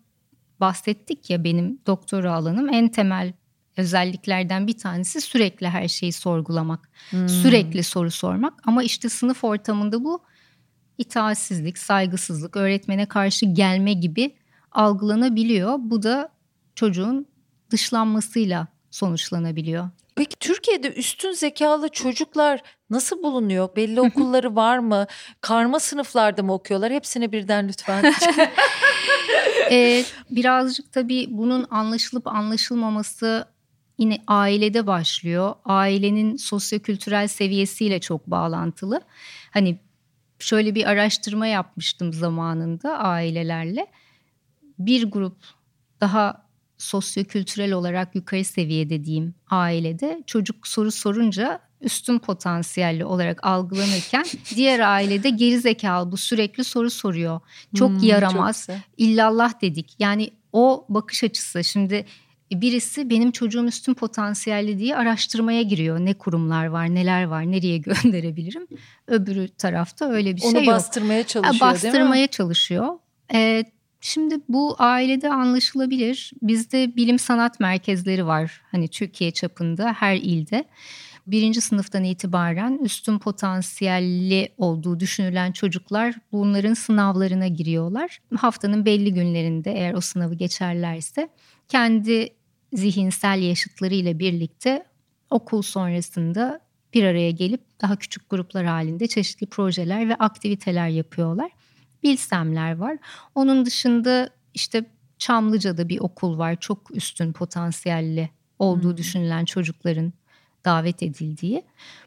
bahsettik 0.60 1.30
ya 1.30 1.44
benim 1.44 1.78
doktora 1.86 2.34
alanım 2.34 2.68
en 2.68 2.88
temel 2.88 3.32
özelliklerden 3.76 4.66
bir 4.66 4.78
tanesi 4.78 5.20
sürekli 5.20 5.68
her 5.68 5.88
şeyi 5.88 6.12
sorgulamak. 6.12 6.88
Hmm. 7.10 7.28
Sürekli 7.28 7.82
soru 7.82 8.10
sormak 8.10 8.54
ama 8.64 8.82
işte 8.82 9.08
sınıf 9.08 9.44
ortamında 9.44 10.04
bu 10.04 10.22
itaatsizlik, 10.98 11.78
saygısızlık, 11.78 12.56
öğretmene 12.56 13.06
karşı 13.06 13.46
gelme 13.46 13.92
gibi 13.92 14.36
algılanabiliyor. 14.72 15.76
Bu 15.78 16.02
da 16.02 16.28
çocuğun 16.74 17.26
dışlanmasıyla 17.70 18.66
sonuçlanabiliyor. 18.90 19.90
Peki 20.16 20.36
Türkiye'de 20.40 20.92
üstün 20.92 21.32
zekalı 21.32 21.88
çocuklar 21.88 22.62
nasıl 22.90 23.22
bulunuyor? 23.22 23.76
Belli 23.76 24.00
okulları 24.00 24.56
var 24.56 24.78
mı? 24.78 25.06
Karma 25.40 25.80
sınıflarda 25.80 26.42
mı 26.42 26.52
okuyorlar? 26.52 26.92
Hepsini 26.92 27.32
birden 27.32 27.68
lütfen. 27.68 28.14
ee, 29.70 30.04
birazcık 30.30 30.92
tabii 30.92 31.26
bunun 31.30 31.66
anlaşılıp 31.70 32.26
anlaşılmaması 32.26 33.48
yine 33.98 34.22
ailede 34.26 34.86
başlıyor. 34.86 35.54
Ailenin 35.64 36.36
sosyokültürel 36.36 37.28
seviyesiyle 37.28 38.00
çok 38.00 38.26
bağlantılı. 38.26 39.00
Hani 39.50 39.78
şöyle 40.38 40.74
bir 40.74 40.84
araştırma 40.90 41.46
yapmıştım 41.46 42.12
zamanında 42.12 42.98
ailelerle. 42.98 43.86
Bir 44.78 45.10
grup 45.10 45.36
daha 46.00 46.45
sosyokültürel 46.78 47.72
olarak 47.72 48.14
yukarı 48.14 48.44
seviyede 48.44 49.04
diyeyim 49.04 49.34
ailede 49.50 50.22
çocuk 50.26 50.68
soru 50.68 50.90
sorunca 50.90 51.60
üstün 51.80 52.18
potansiyelli 52.18 53.04
olarak 53.04 53.46
algılanırken 53.46 54.24
diğer 54.56 54.80
ailede 54.80 55.30
geri 55.30 55.60
zekalı 55.60 56.12
bu 56.12 56.16
sürekli 56.16 56.64
soru 56.64 56.90
soruyor. 56.90 57.40
Çok 57.74 57.90
hmm, 57.90 58.02
yaramaz. 58.02 58.66
Çok 58.66 58.76
illallah 58.96 59.62
dedik. 59.62 59.94
Yani 59.98 60.30
o 60.52 60.86
bakış 60.88 61.24
açısı 61.24 61.64
şimdi 61.64 62.06
birisi 62.52 63.10
benim 63.10 63.30
çocuğum 63.30 63.64
üstün 63.64 63.94
potansiyelli 63.94 64.78
diye 64.78 64.96
araştırmaya 64.96 65.62
giriyor. 65.62 65.98
Ne 66.00 66.14
kurumlar 66.14 66.66
var, 66.66 66.94
neler 66.94 67.24
var, 67.24 67.52
nereye 67.52 67.78
gönderebilirim? 68.02 68.66
Öbürü 69.06 69.48
tarafta 69.48 70.10
öyle 70.10 70.36
bir 70.36 70.42
Onu 70.42 70.50
şey 70.50 70.60
yok. 70.60 70.68
Onu 70.68 70.74
bastırmaya 70.76 71.26
çalışıyor 71.26 71.70
bastırmaya 71.70 72.12
değil 72.12 72.22
mi? 72.22 72.28
çalışıyor. 72.28 72.88
Ee, 73.34 73.64
şimdi 74.06 74.40
bu 74.48 74.76
ailede 74.78 75.30
anlaşılabilir. 75.30 76.32
Bizde 76.42 76.96
bilim 76.96 77.18
sanat 77.18 77.60
merkezleri 77.60 78.26
var. 78.26 78.60
Hani 78.70 78.88
Türkiye 78.88 79.30
çapında 79.30 79.92
her 79.92 80.16
ilde. 80.16 80.64
Birinci 81.26 81.60
sınıftan 81.60 82.04
itibaren 82.04 82.78
üstün 82.82 83.18
potansiyelli 83.18 84.48
olduğu 84.58 85.00
düşünülen 85.00 85.52
çocuklar 85.52 86.14
bunların 86.32 86.74
sınavlarına 86.74 87.46
giriyorlar. 87.46 88.18
Haftanın 88.36 88.84
belli 88.84 89.14
günlerinde 89.14 89.72
eğer 89.72 89.94
o 89.94 90.00
sınavı 90.00 90.34
geçerlerse 90.34 91.28
kendi 91.68 92.28
zihinsel 92.72 93.42
yaşıtlarıyla 93.42 94.18
birlikte 94.18 94.84
okul 95.30 95.62
sonrasında 95.62 96.60
bir 96.94 97.04
araya 97.04 97.30
gelip 97.30 97.60
daha 97.82 97.96
küçük 97.96 98.30
gruplar 98.30 98.66
halinde 98.66 99.06
çeşitli 99.06 99.46
projeler 99.46 100.08
ve 100.08 100.14
aktiviteler 100.14 100.88
yapıyorlar. 100.88 101.50
Bilsemler 102.06 102.76
var. 102.76 102.98
Onun 103.34 103.66
dışında 103.66 104.30
işte 104.54 104.84
Çamlıca'da 105.18 105.88
bir 105.88 106.00
okul 106.00 106.38
var. 106.38 106.56
Çok 106.60 106.96
üstün 106.96 107.32
potansiyelli 107.32 108.30
olduğu 108.58 108.90
hmm. 108.90 108.96
düşünülen 108.96 109.44
çocukların 109.44 110.12
davet 110.64 111.02
edildiği. 111.02 111.64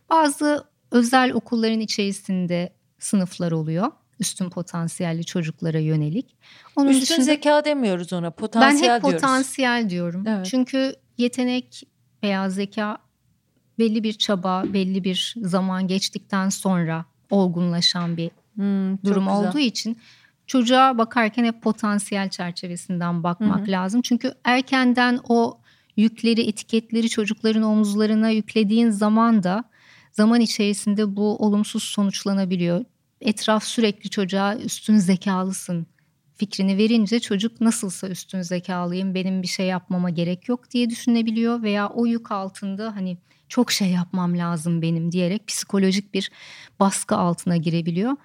Bazı 0.09 0.63
özel 0.91 1.31
okulların 1.31 1.79
içerisinde 1.79 2.73
sınıflar 2.99 3.51
oluyor 3.51 3.91
üstün 4.19 4.49
potansiyelli 4.49 5.25
çocuklara 5.25 5.79
yönelik. 5.79 6.35
Onun 6.75 6.89
üstün 6.89 7.01
dışında, 7.01 7.25
zeka 7.25 7.65
demiyoruz 7.65 8.13
ona 8.13 8.31
potansiyel 8.31 8.89
Ben 8.89 8.95
hep 8.95 9.03
diyoruz. 9.03 9.21
potansiyel 9.21 9.89
diyorum. 9.89 10.27
Evet. 10.27 10.45
Çünkü 10.45 10.95
yetenek 11.17 11.83
veya 12.23 12.49
zeka 12.49 12.97
belli 13.79 14.03
bir 14.03 14.13
çaba, 14.13 14.63
belli 14.73 15.03
bir 15.03 15.35
zaman 15.41 15.87
geçtikten 15.87 16.49
sonra 16.49 17.05
olgunlaşan 17.29 18.17
bir 18.17 18.31
hmm, 18.59 19.03
durum 19.03 19.27
olduğu 19.27 19.59
için 19.59 19.97
çocuğa 20.47 20.97
bakarken 20.97 21.43
hep 21.43 21.61
potansiyel 21.61 22.29
çerçevesinden 22.29 23.23
bakmak 23.23 23.59
Hı-hı. 23.59 23.71
lazım. 23.71 24.01
Çünkü 24.01 24.33
erkenden 24.43 25.19
o 25.29 25.59
yükleri, 25.97 26.41
etiketleri 26.41 27.09
çocukların 27.09 27.63
omuzlarına 27.63 28.29
yüklediğin 28.29 28.89
zaman 28.89 29.43
da 29.43 29.63
zaman 30.11 30.41
içerisinde 30.41 31.15
bu 31.15 31.37
olumsuz 31.37 31.83
sonuçlanabiliyor 31.83 32.85
etraf 33.21 33.63
sürekli 33.63 34.09
çocuğa 34.09 34.55
üstün 34.55 34.97
zekalısın 34.97 35.87
fikrini 36.35 36.77
verince 36.77 37.19
çocuk 37.19 37.61
nasılsa 37.61 38.07
üstün 38.09 38.41
zekalıyım 38.41 39.15
benim 39.15 39.41
bir 39.41 39.47
şey 39.47 39.65
yapmama 39.65 40.09
gerek 40.09 40.49
yok 40.49 40.71
diye 40.71 40.89
düşünebiliyor 40.89 41.63
veya 41.63 41.89
o 41.89 42.05
yük 42.05 42.31
altında 42.31 42.95
hani 42.95 43.17
çok 43.49 43.71
şey 43.71 43.89
yapmam 43.89 44.37
lazım 44.37 44.81
benim 44.81 45.11
diyerek 45.11 45.47
psikolojik 45.47 46.13
bir 46.13 46.31
baskı 46.79 47.15
altına 47.15 47.57
girebiliyor. 47.57 48.15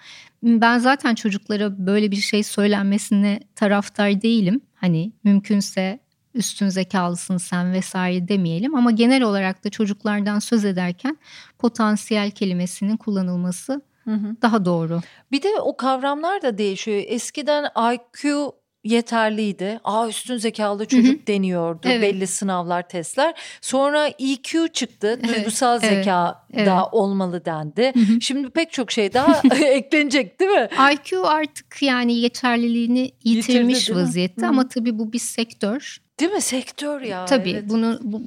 Ben 0.43 0.79
zaten 0.79 1.15
çocuklara 1.15 1.87
böyle 1.87 2.11
bir 2.11 2.17
şey 2.17 2.43
söylenmesine 2.43 3.41
taraftar 3.55 4.23
değilim. 4.23 4.61
Hani 4.75 5.13
mümkünse 5.25 6.01
üstün 6.35 6.69
zekalısın 6.69 7.37
sen 7.37 7.73
vesaire 7.73 8.29
demeyelim 8.29 8.75
ama 8.75 8.91
genel 8.91 9.23
olarak 9.23 9.65
da 9.65 9.71
çocuklardan 9.71 10.39
söz 10.39 10.65
ederken 10.65 11.17
potansiyel 11.59 12.31
kelimesinin 12.31 12.97
kullanılması 12.97 13.83
Hı 14.05 14.11
hı. 14.11 14.37
Daha 14.43 14.65
doğru. 14.65 15.01
Bir 15.33 15.43
de 15.43 15.49
o 15.61 15.77
kavramlar 15.77 16.43
da 16.43 16.59
değişiyor. 16.59 17.03
Eskiden 17.07 17.65
IQ 17.95 18.53
yeterliydi. 18.85 19.81
Aa 19.85 20.09
üstün 20.09 20.37
zekalı 20.37 20.87
çocuk 20.87 21.19
Hı-hı. 21.19 21.27
deniyordu 21.27 21.89
evet. 21.89 22.03
belli 22.03 22.27
sınavlar, 22.27 22.89
testler. 22.89 23.35
Sonra 23.61 24.07
EQ 24.19 24.69
çıktı. 24.73 25.21
Evet. 25.25 25.37
Duygusal 25.37 25.79
zeka 25.79 26.47
evet. 26.53 26.67
da 26.67 26.89
olmalı 26.93 27.45
dendi. 27.45 27.93
Hı-hı. 27.95 28.21
Şimdi 28.21 28.51
pek 28.51 28.73
çok 28.73 28.93
şey 28.93 29.15
daha 29.15 29.43
eklenecek 29.65 30.41
değil 30.41 30.51
mi? 30.51 30.69
IQ 30.93 31.27
artık 31.27 31.83
yani 31.83 32.15
yeterliliğini 32.15 33.13
yitirmiş 33.25 33.81
Yitirdi, 33.81 33.99
vaziyette 33.99 34.43
Hı-hı. 34.43 34.51
ama 34.51 34.69
tabii 34.69 34.99
bu 34.99 35.13
bir 35.13 35.19
sektör. 35.19 35.99
Değil 36.21 36.33
mi 36.33 36.41
sektör 36.41 37.01
ya? 37.01 37.25
Tabii 37.25 37.51
evet. 37.51 37.69
bunu 37.69 37.99
bu, 38.03 38.21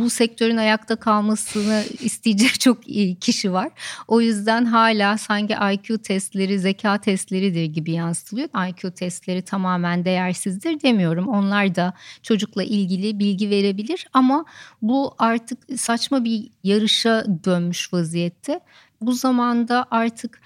bu 0.00 0.10
sektörün 0.10 0.56
ayakta 0.56 0.96
kalmasını 0.96 1.84
isteyecek 2.00 2.60
çok 2.60 2.82
kişi 3.20 3.52
var. 3.52 3.70
O 4.08 4.20
yüzden 4.20 4.64
hala 4.64 5.18
sanki 5.18 5.56
IQ 5.72 5.98
testleri 5.98 6.58
zeka 6.58 6.98
testleridir 6.98 7.64
gibi 7.64 7.92
yansıtılıyor. 7.92 8.48
IQ 8.68 8.90
testleri 8.90 9.42
tamamen 9.42 10.04
değersizdir 10.04 10.82
demiyorum. 10.82 11.28
Onlar 11.28 11.74
da 11.74 11.94
çocukla 12.22 12.62
ilgili 12.62 13.18
bilgi 13.18 13.50
verebilir 13.50 14.06
ama 14.12 14.44
bu 14.82 15.14
artık 15.18 15.58
saçma 15.80 16.24
bir 16.24 16.50
yarışa 16.64 17.24
dönmüş 17.44 17.92
vaziyette. 17.92 18.60
Bu 19.00 19.12
zamanda 19.12 19.86
artık 19.90 20.40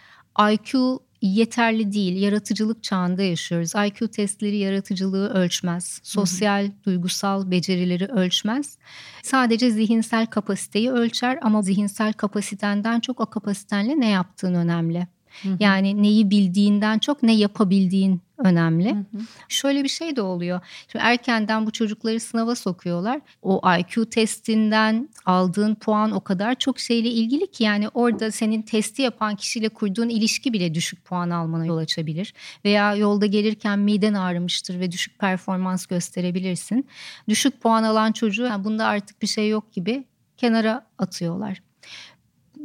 IQ 0.53 1.01
yeterli 1.29 1.93
değil. 1.93 2.23
Yaratıcılık 2.23 2.83
çağında 2.83 3.23
yaşıyoruz. 3.23 3.73
IQ 3.75 4.09
testleri 4.09 4.57
yaratıcılığı 4.57 5.29
ölçmez. 5.29 6.01
Sosyal, 6.03 6.71
duygusal 6.87 7.51
becerileri 7.51 8.07
ölçmez. 8.07 8.79
Sadece 9.23 9.71
zihinsel 9.71 10.27
kapasiteyi 10.27 10.91
ölçer 10.91 11.39
ama 11.43 11.63
zihinsel 11.63 12.13
kapasitenden 12.13 13.01
çok 13.01 13.21
o 13.21 13.27
kapasitenle 13.27 14.01
ne 14.01 14.09
yaptığın 14.09 14.55
önemli. 14.55 15.07
Yani 15.61 16.03
neyi 16.03 16.31
bildiğinden 16.31 16.99
çok 16.99 17.23
ne 17.23 17.35
yapabildiğin 17.35 18.21
önemli. 18.45 18.91
Hı 18.91 18.99
hı. 18.99 19.23
Şöyle 19.49 19.85
bir 19.85 19.89
şey 19.89 20.17
de 20.17 20.23
oluyor. 20.23 20.61
Şimdi 20.89 21.05
erkenden 21.05 21.67
bu 21.67 21.71
çocukları 21.71 22.21
sınava 22.21 22.55
sokuyorlar. 22.55 23.21
O 23.43 23.61
IQ 23.79 24.11
testinden 24.11 25.09
aldığın 25.27 25.75
puan 25.75 26.11
o 26.11 26.21
kadar 26.21 26.55
çok 26.55 26.79
şeyle 26.79 27.09
ilgili 27.09 27.47
ki 27.51 27.65
yani 27.65 27.89
orada 27.89 28.31
senin 28.31 28.63
testi 28.63 29.03
yapan 29.03 29.37
kişiyle 29.37 29.69
kurduğun 29.69 30.09
ilişki 30.09 30.53
bile 30.53 30.75
düşük 30.75 31.05
puan 31.05 31.31
almana 31.31 31.67
yol 31.67 31.77
açabilir. 31.77 32.35
Veya 32.65 32.95
yolda 32.95 33.27
gelirken 33.27 33.79
miden 33.79 34.15
ağrımıştır 34.15 34.81
ve 34.81 34.93
düşük 34.93 35.19
performans 35.19 35.87
gösterebilirsin. 35.87 36.87
Düşük 37.29 37.61
puan 37.61 37.83
alan 37.83 38.13
çocuğu 38.13 38.43
yani 38.43 38.65
bunda 38.65 38.87
artık 38.87 39.23
bir 39.23 39.27
şey 39.27 39.49
yok 39.49 39.73
gibi 39.73 40.05
kenara 40.37 40.87
atıyorlar 40.99 41.64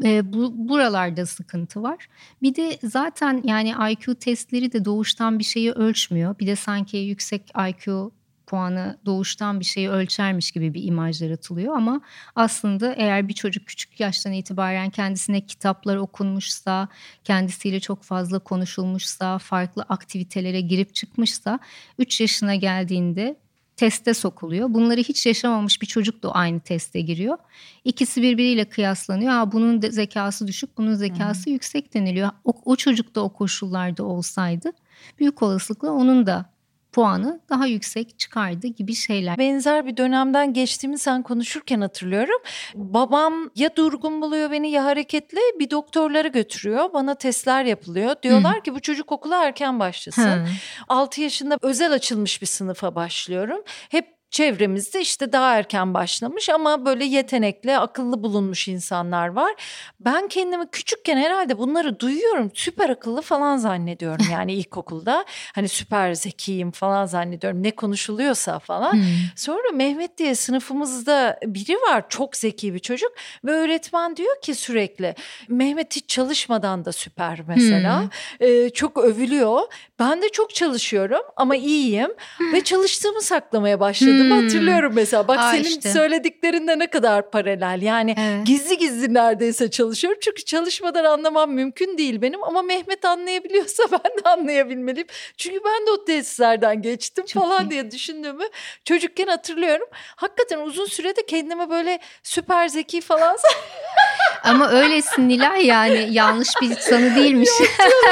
e, 0.04 0.34
bu 0.34 0.70
buralarda 0.70 1.26
sıkıntı 1.26 1.84
var. 1.84 2.08
Bir 2.42 2.56
de 2.56 2.80
zaten 2.84 3.42
yani 3.44 3.74
IQ 3.92 4.16
testleri 4.16 4.72
de 4.72 4.86
doğuştan 4.86 5.40
bir 5.40 5.44
şeyi 5.44 5.72
ölçmüyor. 5.72 6.40
Bir 6.40 6.48
de 6.48 6.56
sanki 6.56 6.98
yüksek 6.98 7.52
IQ 7.70 8.12
puanı 8.50 8.98
doğuştan 9.06 9.60
bir 9.60 9.66
şeyi 9.66 9.90
ölçermiş 9.90 10.52
gibi 10.52 10.74
bir 10.74 10.84
imaj 10.84 11.22
yaratılıyor 11.22 11.76
ama 11.76 12.02
aslında 12.36 12.94
eğer 12.94 13.28
bir 13.28 13.34
çocuk 13.34 13.68
küçük 13.68 14.00
yaştan 14.00 14.34
itibaren 14.34 14.90
kendisine 14.90 15.46
kitaplar 15.46 15.96
okunmuşsa, 15.96 16.88
kendisiyle 17.24 17.80
çok 17.80 18.04
fazla 18.04 18.40
konuşulmuşsa, 18.40 19.38
farklı 19.38 19.86
aktivitelere 19.90 20.62
girip 20.62 20.96
çıkmışsa 20.96 21.60
3 21.98 22.22
yaşına 22.22 22.56
geldiğinde 22.56 23.40
teste 23.80 24.14
sokuluyor. 24.14 24.74
Bunları 24.74 25.02
hiç 25.02 25.26
yaşamamış 25.26 25.82
bir 25.82 25.88
çocuk 25.88 26.24
da 26.24 26.32
aynı 26.32 26.60
teste 26.60 27.02
giriyor. 27.02 27.38
İkisi 27.84 28.22
birbiriyle 28.22 28.66
kıyaslanıyor. 28.66 29.32
Ha, 29.32 29.52
bunun 29.52 29.82
zekası 29.82 30.48
düşük, 30.48 30.78
bunun 30.78 30.94
zekası 30.94 31.46
hmm. 31.46 31.54
yüksek 31.54 31.94
deniliyor. 31.94 32.30
O, 32.46 32.54
o 32.66 32.76
çocuk 32.76 33.16
da 33.16 33.22
o 33.22 33.30
koşullarda 33.34 34.04
olsaydı 34.04 34.72
büyük 35.20 35.42
olasılıkla 35.42 35.92
onun 35.92 36.26
da 36.26 36.46
puanı 36.92 37.40
daha 37.50 37.66
yüksek 37.66 38.20
çıkardı 38.20 38.68
gibi 38.68 38.96
şeyler. 38.96 39.38
Benzer 39.38 39.86
bir 39.86 39.98
dönemden 39.98 40.54
geçtiğimi 40.54 40.98
sen 40.98 41.24
konuşurken 41.24 41.82
hatırlıyorum. 41.82 42.42
Babam 42.76 43.50
ya 43.56 43.76
durgun 43.76 44.22
buluyor 44.22 44.52
beni 44.52 44.72
ya 44.72 44.86
hareketli 44.86 45.40
bir 45.60 45.70
doktorlara 45.70 46.28
götürüyor. 46.28 46.94
Bana 46.94 47.16
testler 47.16 47.66
yapılıyor. 47.66 48.16
Diyorlar 48.24 48.58
Hı. 48.58 48.62
ki 48.62 48.76
bu 48.76 48.80
çocuk 48.80 49.12
okula 49.12 49.46
erken 49.46 49.80
başlasın. 49.80 50.24
Hı. 50.24 50.46
6 50.90 51.22
yaşında 51.22 51.58
özel 51.62 51.94
açılmış 51.94 52.42
bir 52.42 52.48
sınıfa 52.48 52.96
başlıyorum. 52.96 53.64
Hep 53.90 54.19
çevremizde 54.32 55.02
işte 55.02 55.34
daha 55.34 55.56
erken 55.56 55.94
başlamış 55.94 56.50
ama 56.50 56.86
böyle 56.86 57.06
yetenekli, 57.06 57.78
akıllı 57.78 58.24
bulunmuş 58.24 58.68
insanlar 58.68 59.28
var. 59.28 59.54
Ben 60.00 60.28
kendimi 60.28 60.68
küçükken 60.72 61.18
herhalde 61.18 61.58
bunları 61.58 62.00
duyuyorum. 62.00 62.52
Süper 62.54 62.90
akıllı 62.90 63.22
falan 63.22 63.58
zannediyorum 63.58 64.26
yani 64.32 64.54
ilkokulda. 64.54 65.26
Hani 65.56 65.70
süper 65.70 66.14
zekiyim 66.14 66.72
falan 66.72 67.06
zannediyorum. 67.06 67.64
Ne 67.64 67.72
konuşuluyorsa 67.72 68.60
falan. 68.60 68.94
Hmm. 68.94 69.04
Sonra 69.36 69.72
Mehmet 69.74 70.18
diye 70.18 70.36
sınıfımızda 70.36 71.40
biri 71.46 71.76
var. 71.76 72.10
Çok 72.10 72.36
zeki 72.36 72.74
bir 72.74 72.80
çocuk 72.80 73.12
ve 73.46 73.52
öğretmen 73.52 74.16
diyor 74.16 74.42
ki 74.42 74.56
sürekli 74.56 75.16
Mehmet 75.48 75.96
hiç 75.96 76.10
çalışmadan 76.10 76.86
da 76.86 76.92
süper 76.92 77.40
mesela. 77.48 78.02
Hmm. 78.02 78.10
Ee, 78.40 78.70
çok 78.70 78.98
övülüyor. 78.98 79.62
Ben 80.00 80.22
de 80.22 80.30
çok 80.30 80.56
çalışıyorum 80.56 81.22
ama 81.36 81.56
iyiyim 81.56 82.12
ve 82.54 82.64
çalıştığımı 82.64 83.22
saklamaya 83.22 83.80
başladım 83.80 84.19
hmm. 84.24 84.42
hatırlıyorum 84.42 84.92
mesela. 84.96 85.28
Bak 85.28 85.40
Aa, 85.40 85.52
senin 85.52 85.64
işte. 85.64 85.90
söylediklerinde 85.90 86.80
ne 86.80 86.88
kadar 86.88 87.32
paralel. 87.32 87.82
Yani 87.82 88.16
evet. 88.20 88.48
gizli 88.48 88.78
gizli 88.78 89.14
neredeyse 89.14 89.72
çalışıyorum. 89.72 90.20
Çünkü 90.24 90.46
çalışmadan 90.46 91.04
anlamam 91.04 91.52
mümkün 91.52 91.98
değil 91.98 92.22
benim 92.22 92.44
ama 92.44 92.62
Mehmet 92.62 93.06
anlayabiliyorsa 93.06 93.84
ben 93.92 94.24
de 94.24 94.30
anlayabilmeliyim. 94.30 95.08
Çünkü 95.38 95.60
ben 95.66 95.88
de 95.88 95.92
o 95.92 96.06
tesislerden 96.06 96.82
geçtim 96.82 97.26
çok 97.26 97.44
falan 97.44 97.66
iyi. 97.66 97.70
diye 97.70 97.92
düşündüğümü 97.92 98.46
çocukken 98.86 99.28
hatırlıyorum. 99.28 99.88
Hakikaten 100.16 100.60
uzun 100.60 100.86
sürede 100.86 101.26
kendime 101.26 101.70
böyle 101.70 102.00
süper 102.24 102.68
zeki 102.68 103.02
falan 103.02 103.38
Ama 104.44 104.70
öylesin 104.70 105.30
Nilay 105.30 105.66
yani 105.66 106.08
yanlış 106.12 106.50
bir 106.62 106.76
sanı 106.76 107.16
değilmiş. 107.16 107.50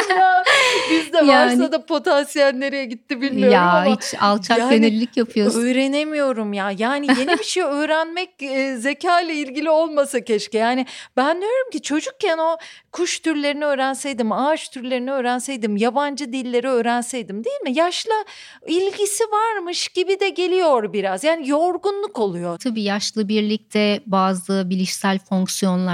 Ya. 0.10 0.44
Bizde 0.92 1.18
yani, 1.18 1.30
varsa 1.30 1.72
da 1.72 1.86
potansiyel 1.86 2.54
nereye 2.54 2.86
gitti 2.86 3.22
bilmiyorum 3.22 3.54
ya, 3.54 3.72
ama. 3.72 3.96
Hiç 3.96 4.14
alçak 4.22 4.58
yani, 4.60 4.70
gönüllülük 4.70 5.18
yapıyorsun. 5.18 5.62
Öğrenemiyorum 5.62 6.54
ya. 6.54 6.72
Yani 6.78 7.08
yeni 7.20 7.40
bir 7.40 7.44
şey 7.44 7.64
öğrenmek 7.64 8.30
e, 8.44 8.78
zeka 8.78 9.22
ile 9.22 9.34
ilgili 9.34 9.70
olmasa 9.70 10.24
keşke. 10.24 10.58
Yani 10.58 10.86
ben 11.18 11.42
diyorum 11.42 11.70
ki 11.72 11.82
çocukken 11.82 12.38
o 12.38 12.58
kuş 12.92 13.20
türlerini 13.20 13.66
öğrenseydim, 13.66 14.32
ağaç 14.32 14.70
türlerini 14.70 15.12
öğrenseydim, 15.12 15.78
yabancı 15.78 16.34
dilleri 16.34 16.68
öğrenseydim 16.68 17.44
değil 17.44 17.62
mi? 17.64 17.72
Yaşla 17.74 18.26
ilgisi 18.68 19.24
varmış 19.24 19.88
gibi 19.88 20.20
de 20.20 20.30
geliyor 20.30 20.94
biraz. 20.94 21.24
Yani 21.24 21.50
yorgunluk 21.50 22.20
oluyor. 22.20 22.58
Tabii 22.58 22.82
yaşlı 22.82 23.28
birlikte 23.28 24.02
bazı 24.06 24.70
bilişsel 24.70 25.20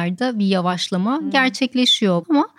fonksiyonlarda 0.04 0.39
bir 0.39 0.46
yavaşlama 0.46 1.20
hmm. 1.20 1.30
gerçekleşiyor 1.30 2.26
ama 2.30 2.50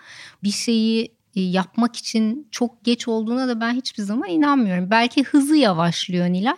bir 0.43 0.51
şeyi 0.51 1.15
e, 1.37 1.41
yapmak 1.41 1.97
için 1.97 2.49
çok 2.51 2.85
geç 2.85 3.09
olduğuna 3.09 3.49
da 3.49 3.61
ben 3.61 3.75
hiçbir 3.75 4.03
zaman 4.03 4.29
inanmıyorum. 4.29 4.91
Belki 4.91 5.25
hızı 5.25 5.57
yavaşlıyor 5.57 6.27
Nilay 6.27 6.57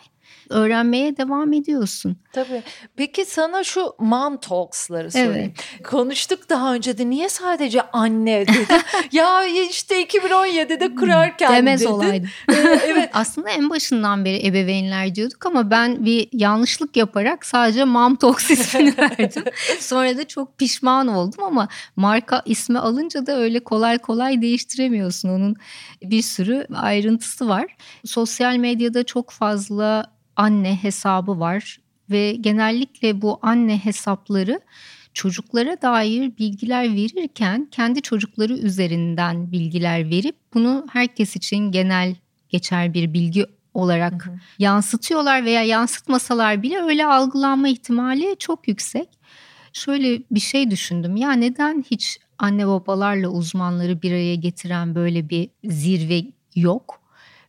öğrenmeye 0.50 1.16
devam 1.16 1.52
ediyorsun. 1.52 2.16
Tabii. 2.32 2.62
Peki 2.96 3.24
sana 3.24 3.64
şu 3.64 3.94
mom 3.98 4.36
talks'ları 4.36 5.10
sorayım. 5.10 5.32
Evet. 5.34 5.84
Konuştuk 5.84 6.48
daha 6.48 6.74
önce 6.74 6.98
de 6.98 7.10
niye 7.10 7.28
sadece 7.28 7.82
anne 7.82 8.40
dedim. 8.46 8.66
ya 9.12 9.44
işte 9.70 10.02
2017'de 10.04 10.94
kurarken 10.94 11.52
Demez 11.56 11.80
dedin. 11.80 11.90
olaydı. 11.90 12.26
Ee, 12.48 12.80
evet. 12.86 13.10
Aslında 13.12 13.50
en 13.50 13.70
başından 13.70 14.24
beri 14.24 14.46
ebeveynler 14.46 15.14
diyorduk 15.14 15.46
ama 15.46 15.70
ben 15.70 16.04
bir 16.04 16.28
yanlışlık 16.32 16.96
yaparak 16.96 17.46
sadece 17.46 17.84
mom 17.84 18.16
talks 18.16 18.50
ismini 18.50 18.94
verdim. 18.98 19.44
Sonra 19.80 20.16
da 20.18 20.28
çok 20.28 20.58
pişman 20.58 21.08
oldum 21.08 21.44
ama 21.44 21.68
marka 21.96 22.42
ismi 22.46 22.78
alınca 22.78 23.26
da 23.26 23.36
öyle 23.38 23.60
kolay 23.60 23.98
kolay 23.98 24.42
değiştiremiyorsun. 24.42 25.28
Onun 25.28 25.56
bir 26.02 26.22
sürü 26.22 26.66
ayrıntısı 26.74 27.48
var. 27.48 27.76
Sosyal 28.04 28.56
medyada 28.56 29.04
çok 29.04 29.30
fazla 29.30 30.15
anne 30.36 30.76
hesabı 30.82 31.40
var 31.40 31.78
ve 32.10 32.32
genellikle 32.32 33.22
bu 33.22 33.38
anne 33.42 33.78
hesapları 33.78 34.60
çocuklara 35.14 35.82
dair 35.82 36.38
bilgiler 36.38 36.94
verirken 36.94 37.68
kendi 37.70 38.02
çocukları 38.02 38.52
üzerinden 38.52 39.52
bilgiler 39.52 40.10
verip 40.10 40.36
bunu 40.54 40.86
herkes 40.92 41.36
için 41.36 41.72
genel 41.72 42.16
geçer 42.48 42.94
bir 42.94 43.12
bilgi 43.12 43.46
olarak 43.74 44.26
hı 44.26 44.30
hı. 44.30 44.38
yansıtıyorlar 44.58 45.44
veya 45.44 45.62
yansıtmasalar 45.62 46.62
bile 46.62 46.82
öyle 46.82 47.06
algılanma 47.06 47.68
ihtimali 47.68 48.36
çok 48.38 48.68
yüksek. 48.68 49.08
Şöyle 49.72 50.22
bir 50.30 50.40
şey 50.40 50.70
düşündüm. 50.70 51.16
Ya 51.16 51.32
neden 51.32 51.84
hiç 51.90 52.18
anne 52.38 52.66
babalarla 52.66 53.28
uzmanları 53.28 54.02
bir 54.02 54.10
araya 54.10 54.34
getiren 54.34 54.94
böyle 54.94 55.28
bir 55.28 55.50
zirve 55.64 56.22
yok? 56.54 57.05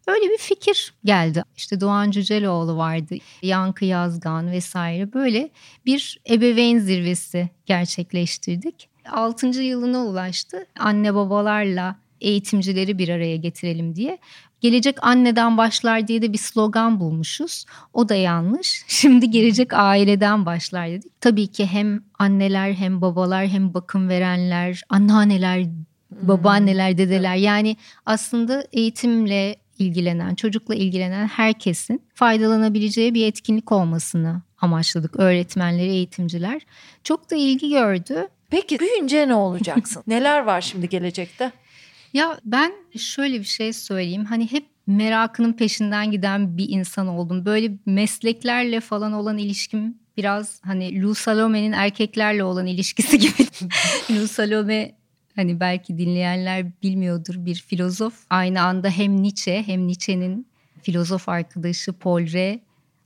Öyle 0.07 0.29
bir 0.29 0.37
fikir 0.37 0.93
geldi. 1.05 1.43
İşte 1.57 1.81
Doğan 1.81 2.11
Cüceloğlu 2.11 2.77
vardı, 2.77 3.15
Yankı 3.41 3.85
Yazgan 3.85 4.51
vesaire 4.51 5.13
böyle 5.13 5.49
bir 5.85 6.19
ebeveyn 6.29 6.79
zirvesi 6.79 7.49
gerçekleştirdik. 7.65 8.89
6. 9.11 9.47
yılına 9.47 10.05
ulaştı. 10.05 10.65
Anne 10.79 11.15
babalarla 11.15 11.95
eğitimcileri 12.21 12.97
bir 12.97 13.09
araya 13.09 13.35
getirelim 13.35 13.95
diye. 13.95 14.17
Gelecek 14.61 15.03
anneden 15.03 15.57
başlar 15.57 16.07
diye 16.07 16.21
de 16.21 16.33
bir 16.33 16.37
slogan 16.37 16.99
bulmuşuz. 16.99 17.65
O 17.93 18.09
da 18.09 18.15
yanlış. 18.15 18.83
Şimdi 18.87 19.31
gelecek 19.31 19.73
aileden 19.73 20.45
başlar 20.45 20.89
dedik. 20.89 21.21
Tabii 21.21 21.47
ki 21.47 21.65
hem 21.65 22.03
anneler 22.19 22.73
hem 22.73 23.01
babalar 23.01 23.47
hem 23.47 23.73
bakım 23.73 24.09
verenler, 24.09 24.81
anneanneler, 24.89 25.65
babaanneler, 26.11 26.97
dedeler 26.97 27.35
yani 27.35 27.77
aslında 28.05 28.67
eğitimle 28.71 29.55
ilgilenen, 29.79 30.35
çocukla 30.35 30.75
ilgilenen 30.75 31.27
herkesin 31.27 32.01
faydalanabileceği 32.13 33.13
bir 33.13 33.27
etkinlik 33.27 33.71
olmasını 33.71 34.41
amaçladık 34.61 35.19
öğretmenleri, 35.19 35.89
eğitimciler. 35.89 36.61
Çok 37.03 37.31
da 37.31 37.35
ilgi 37.35 37.69
gördü. 37.69 38.27
Peki 38.49 38.79
büyüyünce 38.79 39.27
ne 39.27 39.35
olacaksın? 39.35 40.03
Neler 40.07 40.43
var 40.43 40.61
şimdi 40.61 40.89
gelecekte? 40.89 41.51
Ya 42.13 42.39
ben 42.45 42.71
şöyle 42.97 43.39
bir 43.39 43.45
şey 43.45 43.73
söyleyeyim. 43.73 44.25
Hani 44.25 44.51
hep 44.51 44.65
merakının 44.87 45.53
peşinden 45.53 46.11
giden 46.11 46.57
bir 46.57 46.69
insan 46.69 47.07
oldum. 47.07 47.45
Böyle 47.45 47.71
mesleklerle 47.85 48.79
falan 48.79 49.13
olan 49.13 49.37
ilişkim 49.37 49.97
biraz 50.17 50.61
hani 50.63 51.01
Lou 51.01 51.15
Salome'nin 51.15 51.71
erkeklerle 51.71 52.43
olan 52.43 52.67
ilişkisi 52.67 53.19
gibi. 53.19 53.47
Lou 54.11 54.27
Salome 54.27 54.96
Hani 55.38 55.60
belki 55.60 55.97
dinleyenler 55.97 56.65
bilmiyordur 56.84 57.45
bir 57.45 57.56
filozof. 57.56 58.26
Aynı 58.30 58.62
anda 58.62 58.89
hem 58.89 59.21
Nietzsche 59.21 59.63
hem 59.67 59.88
Nietzsche'nin 59.88 60.47
filozof 60.82 61.30
arkadaşı 61.30 61.93
Paul 61.93 62.21
Re 62.21 62.60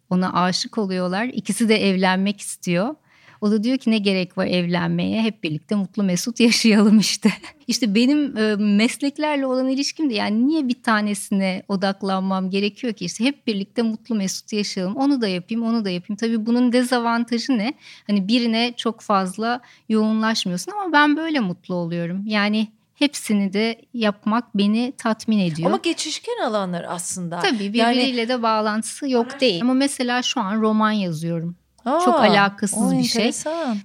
ona 0.10 0.44
aşık 0.44 0.78
oluyorlar. 0.78 1.26
İkisi 1.26 1.70
de 1.70 1.90
evlenmek 1.90 2.42
istiyor. 2.42 2.96
O 3.42 3.52
da 3.52 3.64
diyor 3.64 3.78
ki 3.78 3.92
ne 3.92 3.98
gerek 3.98 4.38
var 4.38 4.46
evlenmeye 4.46 5.22
hep 5.22 5.44
birlikte 5.44 5.76
mutlu 5.76 6.04
mesut 6.04 6.40
yaşayalım 6.40 7.00
işte. 7.00 7.30
İşte 7.68 7.96
benim 7.96 8.38
e, 8.38 8.56
mesleklerle 8.56 9.46
olan 9.46 9.70
ilişkim 9.70 10.10
de 10.10 10.14
yani 10.14 10.48
niye 10.48 10.68
bir 10.68 10.84
tanesine 10.84 11.64
odaklanmam 11.68 12.50
gerekiyor 12.50 12.94
ki 12.94 13.06
işte 13.06 13.24
hep 13.24 13.48
birlikte 13.48 13.82
mutlu 13.82 14.16
mesut 14.16 14.54
yaşayalım. 14.54 14.96
Onu 14.96 15.22
da 15.22 15.28
yapayım 15.28 15.64
onu 15.64 15.86
da 15.86 15.90
yapayım. 15.90 16.18
Tabii 16.18 16.46
bunun 16.46 16.74
dezavantajı 16.74 17.58
ne? 17.58 17.74
Hani 18.08 18.28
birine 18.28 18.74
çok 18.78 19.02
fazla 19.02 19.62
yoğunlaşmıyorsun 19.90 20.72
ama 20.72 20.94
ben 20.94 21.18
böyle 21.18 21.40
mutlu 21.40 21.76
oluyorum. 21.76 22.24
Yani 22.26 22.68
hepsini 22.96 23.54
de 23.54 23.82
yapmak 23.94 24.58
beni 24.58 24.94
tatmin 24.98 25.40
ediyor. 25.40 25.70
Ama 25.70 25.80
geçişken 25.84 26.38
alanlar 26.46 26.86
aslında. 26.88 27.40
Tabii 27.40 27.60
birbiriyle 27.60 28.22
yani... 28.22 28.30
de 28.30 28.44
bağlantısı 28.44 29.10
yok 29.10 29.42
değil. 29.42 29.62
Ama 29.62 29.74
mesela 29.74 30.22
şu 30.22 30.42
an 30.42 30.62
roman 30.62 30.92
yazıyorum. 30.92 31.56
Aa, 31.86 32.00
Çok 32.06 32.16
alakasız 32.16 32.98
bir 32.98 33.04
şey. 33.04 33.32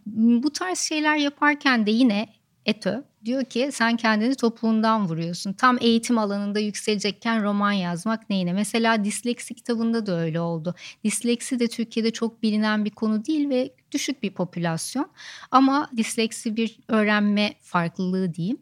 Bu 0.07 0.53
tarz 0.53 0.79
şeyler 0.79 1.17
yaparken 1.17 1.87
de 1.87 1.91
yine 1.91 2.29
Eto 2.67 3.05
diyor 3.25 3.45
ki 3.45 3.69
sen 3.73 3.97
kendini 3.97 4.35
topuğundan 4.35 5.09
vuruyorsun. 5.09 5.53
Tam 5.53 5.79
eğitim 5.81 6.19
alanında 6.19 6.59
yükselecekken 6.59 7.43
roman 7.43 7.73
yazmak 7.73 8.31
neyine? 8.31 8.53
Mesela 8.53 9.05
disleksi 9.05 9.55
kitabında 9.55 10.07
da 10.07 10.21
öyle 10.21 10.41
oldu. 10.41 10.75
Disleksi 11.05 11.59
de 11.59 11.69
Türkiye'de 11.69 12.11
çok 12.11 12.43
bilinen 12.43 12.85
bir 12.85 12.91
konu 12.91 13.25
değil 13.25 13.49
ve 13.49 13.71
düşük 13.93 14.23
bir 14.23 14.31
popülasyon. 14.31 15.11
Ama 15.51 15.91
disleksi 15.97 16.57
bir 16.57 16.79
öğrenme 16.89 17.55
farklılığı 17.63 18.35
diyeyim. 18.35 18.59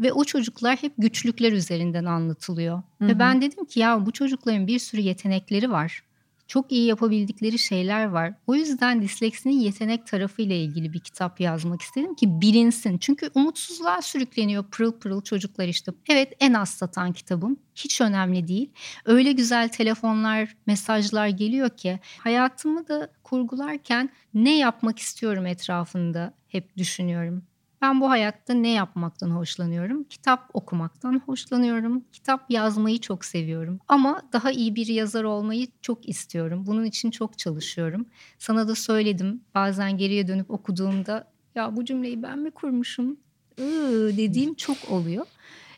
Ve 0.00 0.12
o 0.12 0.24
çocuklar 0.24 0.76
hep 0.76 0.92
güçlükler 0.98 1.52
üzerinden 1.52 2.04
anlatılıyor. 2.04 2.82
Hı 2.98 3.04
hı. 3.04 3.08
Ve 3.08 3.18
ben 3.18 3.42
dedim 3.42 3.64
ki 3.64 3.80
ya 3.80 4.06
bu 4.06 4.12
çocukların 4.12 4.66
bir 4.66 4.78
sürü 4.78 5.00
yetenekleri 5.00 5.70
var 5.70 6.02
çok 6.48 6.72
iyi 6.72 6.86
yapabildikleri 6.86 7.58
şeyler 7.58 8.04
var. 8.04 8.34
O 8.46 8.54
yüzden 8.54 9.02
disleksinin 9.02 9.60
yetenek 9.60 10.06
tarafıyla 10.06 10.56
ilgili 10.56 10.92
bir 10.92 11.00
kitap 11.00 11.40
yazmak 11.40 11.82
istedim 11.82 12.14
ki 12.14 12.40
bilinsin. 12.40 12.98
Çünkü 12.98 13.30
umutsuzluğa 13.34 14.02
sürükleniyor 14.02 14.64
pırıl 14.64 14.92
pırıl 14.92 15.20
çocuklar 15.20 15.68
işte. 15.68 15.92
Evet 16.08 16.32
en 16.40 16.52
az 16.52 16.68
satan 16.68 17.12
kitabım. 17.12 17.56
Hiç 17.74 18.00
önemli 18.00 18.48
değil. 18.48 18.70
Öyle 19.04 19.32
güzel 19.32 19.68
telefonlar, 19.68 20.56
mesajlar 20.66 21.28
geliyor 21.28 21.70
ki 21.70 22.00
hayatımı 22.18 22.88
da 22.88 23.10
kurgularken 23.22 24.10
ne 24.34 24.58
yapmak 24.58 24.98
istiyorum 24.98 25.46
etrafında 25.46 26.34
hep 26.48 26.76
düşünüyorum. 26.76 27.42
Ben 27.82 28.00
bu 28.00 28.10
hayatta 28.10 28.54
ne 28.54 28.72
yapmaktan 28.72 29.30
hoşlanıyorum? 29.30 30.04
Kitap 30.04 30.50
okumaktan 30.54 31.22
hoşlanıyorum. 31.26 32.04
Kitap 32.12 32.50
yazmayı 32.50 32.98
çok 33.00 33.24
seviyorum. 33.24 33.80
Ama 33.88 34.22
daha 34.32 34.50
iyi 34.50 34.74
bir 34.74 34.86
yazar 34.86 35.24
olmayı 35.24 35.66
çok 35.82 36.08
istiyorum. 36.08 36.64
Bunun 36.66 36.84
için 36.84 37.10
çok 37.10 37.38
çalışıyorum. 37.38 38.06
Sana 38.38 38.68
da 38.68 38.74
söyledim. 38.74 39.40
Bazen 39.54 39.98
geriye 39.98 40.28
dönüp 40.28 40.50
okuduğumda 40.50 41.28
ya 41.54 41.76
bu 41.76 41.84
cümleyi 41.84 42.22
ben 42.22 42.38
mi 42.38 42.50
kurmuşum? 42.50 43.16
Iı, 43.58 44.16
dediğim 44.16 44.54
çok 44.54 44.76
oluyor. 44.90 45.26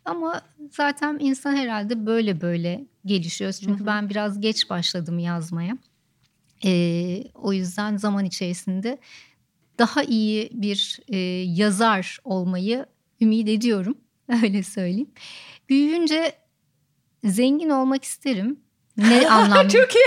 Ama 0.04 0.42
zaten 0.70 1.18
insan 1.20 1.56
herhalde 1.56 2.06
böyle 2.06 2.40
böyle 2.40 2.84
gelişiyor. 3.04 3.52
Çünkü 3.52 3.86
ben 3.86 4.10
biraz 4.10 4.40
geç 4.40 4.70
başladım 4.70 5.18
yazmaya. 5.18 5.78
Ee, 6.64 7.24
o 7.34 7.52
yüzden 7.52 7.96
zaman 7.96 8.24
içerisinde 8.24 8.98
daha 9.80 10.02
iyi 10.02 10.50
bir 10.52 11.00
e, 11.08 11.16
yazar 11.56 12.18
olmayı 12.24 12.86
ümit 13.20 13.48
ediyorum. 13.48 13.98
Öyle 14.42 14.62
söyleyeyim. 14.62 15.10
Büyüyünce 15.68 16.32
zengin 17.24 17.70
olmak 17.70 18.04
isterim. 18.04 18.60
Ne 18.96 19.30
anlamda? 19.30 19.68
Çok 19.68 19.94
iyi. 19.94 20.06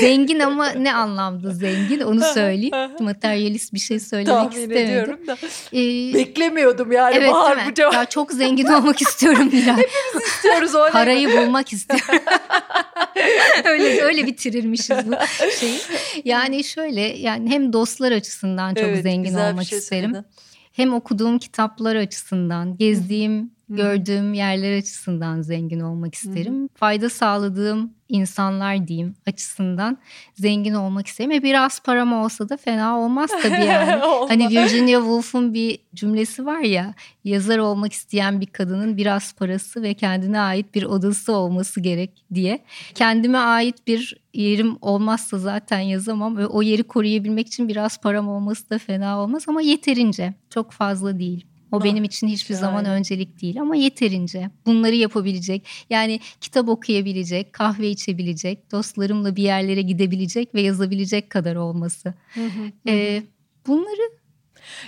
Zengin 0.00 0.40
ama 0.40 0.68
ne 0.68 0.94
anlamda 0.94 1.50
zengin 1.50 2.00
onu 2.00 2.20
söyleyeyim. 2.34 2.74
Materyalist 3.00 3.74
bir 3.74 3.78
şey 3.78 4.00
söylemek 4.00 4.34
Tahmin 4.36 4.50
istemedim. 4.62 4.88
ediyorum 4.88 5.26
da. 5.26 5.36
Ee, 5.72 6.14
Beklemiyordum 6.14 6.92
yani 6.92 7.16
evet 7.16 7.30
Bahar 7.32 7.58
bu 7.70 7.74
cevap. 7.74 7.94
Ya 7.94 8.04
çok 8.04 8.32
zengin 8.32 8.66
olmak 8.66 9.02
istiyorum 9.02 9.48
Nilay. 9.52 9.86
istiyoruz 10.26 10.74
o 10.74 10.88
Parayı 10.92 11.28
bulmak 11.36 11.72
istiyorum. 11.72 12.24
öyle 13.64 14.02
öyle 14.02 14.26
bitirirmişiz 14.26 14.96
bu 15.06 15.12
şeyi. 15.60 15.78
Yani 16.24 16.64
şöyle 16.64 17.00
yani 17.00 17.50
hem 17.50 17.72
dostlar 17.72 18.12
açısından 18.12 18.74
çok 18.74 18.84
Evet, 18.84 19.02
zengin 19.02 19.34
olmak 19.34 19.64
şey 19.66 19.78
isterim. 19.78 20.10
söyledin. 20.10 20.26
Hem 20.72 20.94
okuduğum 20.94 21.38
kitaplar 21.38 21.96
açısından, 21.96 22.76
gezdiğim, 22.76 23.50
gördüğüm 23.76 24.34
yerler 24.34 24.78
açısından 24.78 25.42
zengin 25.42 25.80
olmak 25.80 26.14
isterim. 26.14 26.68
Fayda 26.74 27.10
sağladığım 27.10 27.90
insanlar 28.08 28.88
diyeyim 28.88 29.14
açısından 29.26 29.98
zengin 30.34 30.74
olmak 30.74 31.06
isterim. 31.06 31.30
E 31.30 31.42
biraz 31.42 31.80
param 31.80 32.12
olsa 32.12 32.48
da 32.48 32.56
fena 32.56 32.98
olmaz 32.98 33.30
tabii 33.42 33.64
yani. 33.66 34.02
Hani 34.28 34.48
Virginia 34.48 35.00
Woolf'un 35.00 35.54
bir 35.54 35.78
cümlesi 35.94 36.46
var 36.46 36.60
ya, 36.60 36.94
yazar 37.24 37.58
olmak 37.58 37.92
isteyen 37.92 38.40
bir 38.40 38.46
kadının 38.46 38.96
biraz 38.96 39.32
parası 39.32 39.82
ve 39.82 39.94
kendine 39.94 40.40
ait 40.40 40.74
bir 40.74 40.82
odası 40.82 41.32
olması 41.32 41.80
gerek 41.80 42.24
diye. 42.34 42.64
Kendime 42.94 43.38
ait 43.38 43.86
bir 43.86 44.22
yerim 44.34 44.76
olmazsa 44.80 45.38
zaten 45.38 45.80
yazamam 45.80 46.36
ve 46.36 46.46
o 46.46 46.62
yeri 46.62 46.82
koruyabilmek 46.82 47.46
için 47.46 47.68
biraz 47.68 48.00
param 48.00 48.28
olması 48.28 48.70
da 48.70 48.78
fena 48.78 49.20
olmaz 49.20 49.44
ama 49.46 49.62
yeterince, 49.62 50.34
çok 50.50 50.72
fazla 50.72 51.18
değil. 51.18 51.46
O 51.72 51.76
Ah, 51.76 51.84
benim 51.84 52.04
için 52.04 52.28
hiçbir 52.28 52.54
zaman 52.54 52.82
şahane. 52.84 52.88
öncelik 52.98 53.42
değil 53.42 53.60
ama 53.60 53.76
yeterince. 53.76 54.50
Bunları 54.66 54.94
yapabilecek, 54.94 55.66
yani 55.90 56.20
kitap 56.40 56.68
okuyabilecek, 56.68 57.52
kahve 57.52 57.88
içebilecek, 57.90 58.72
dostlarımla 58.72 59.36
bir 59.36 59.42
yerlere 59.42 59.82
gidebilecek 59.82 60.54
ve 60.54 60.60
yazabilecek 60.60 61.30
kadar 61.30 61.56
olması. 61.56 62.14
Ee, 62.88 63.22
bunları 63.66 64.10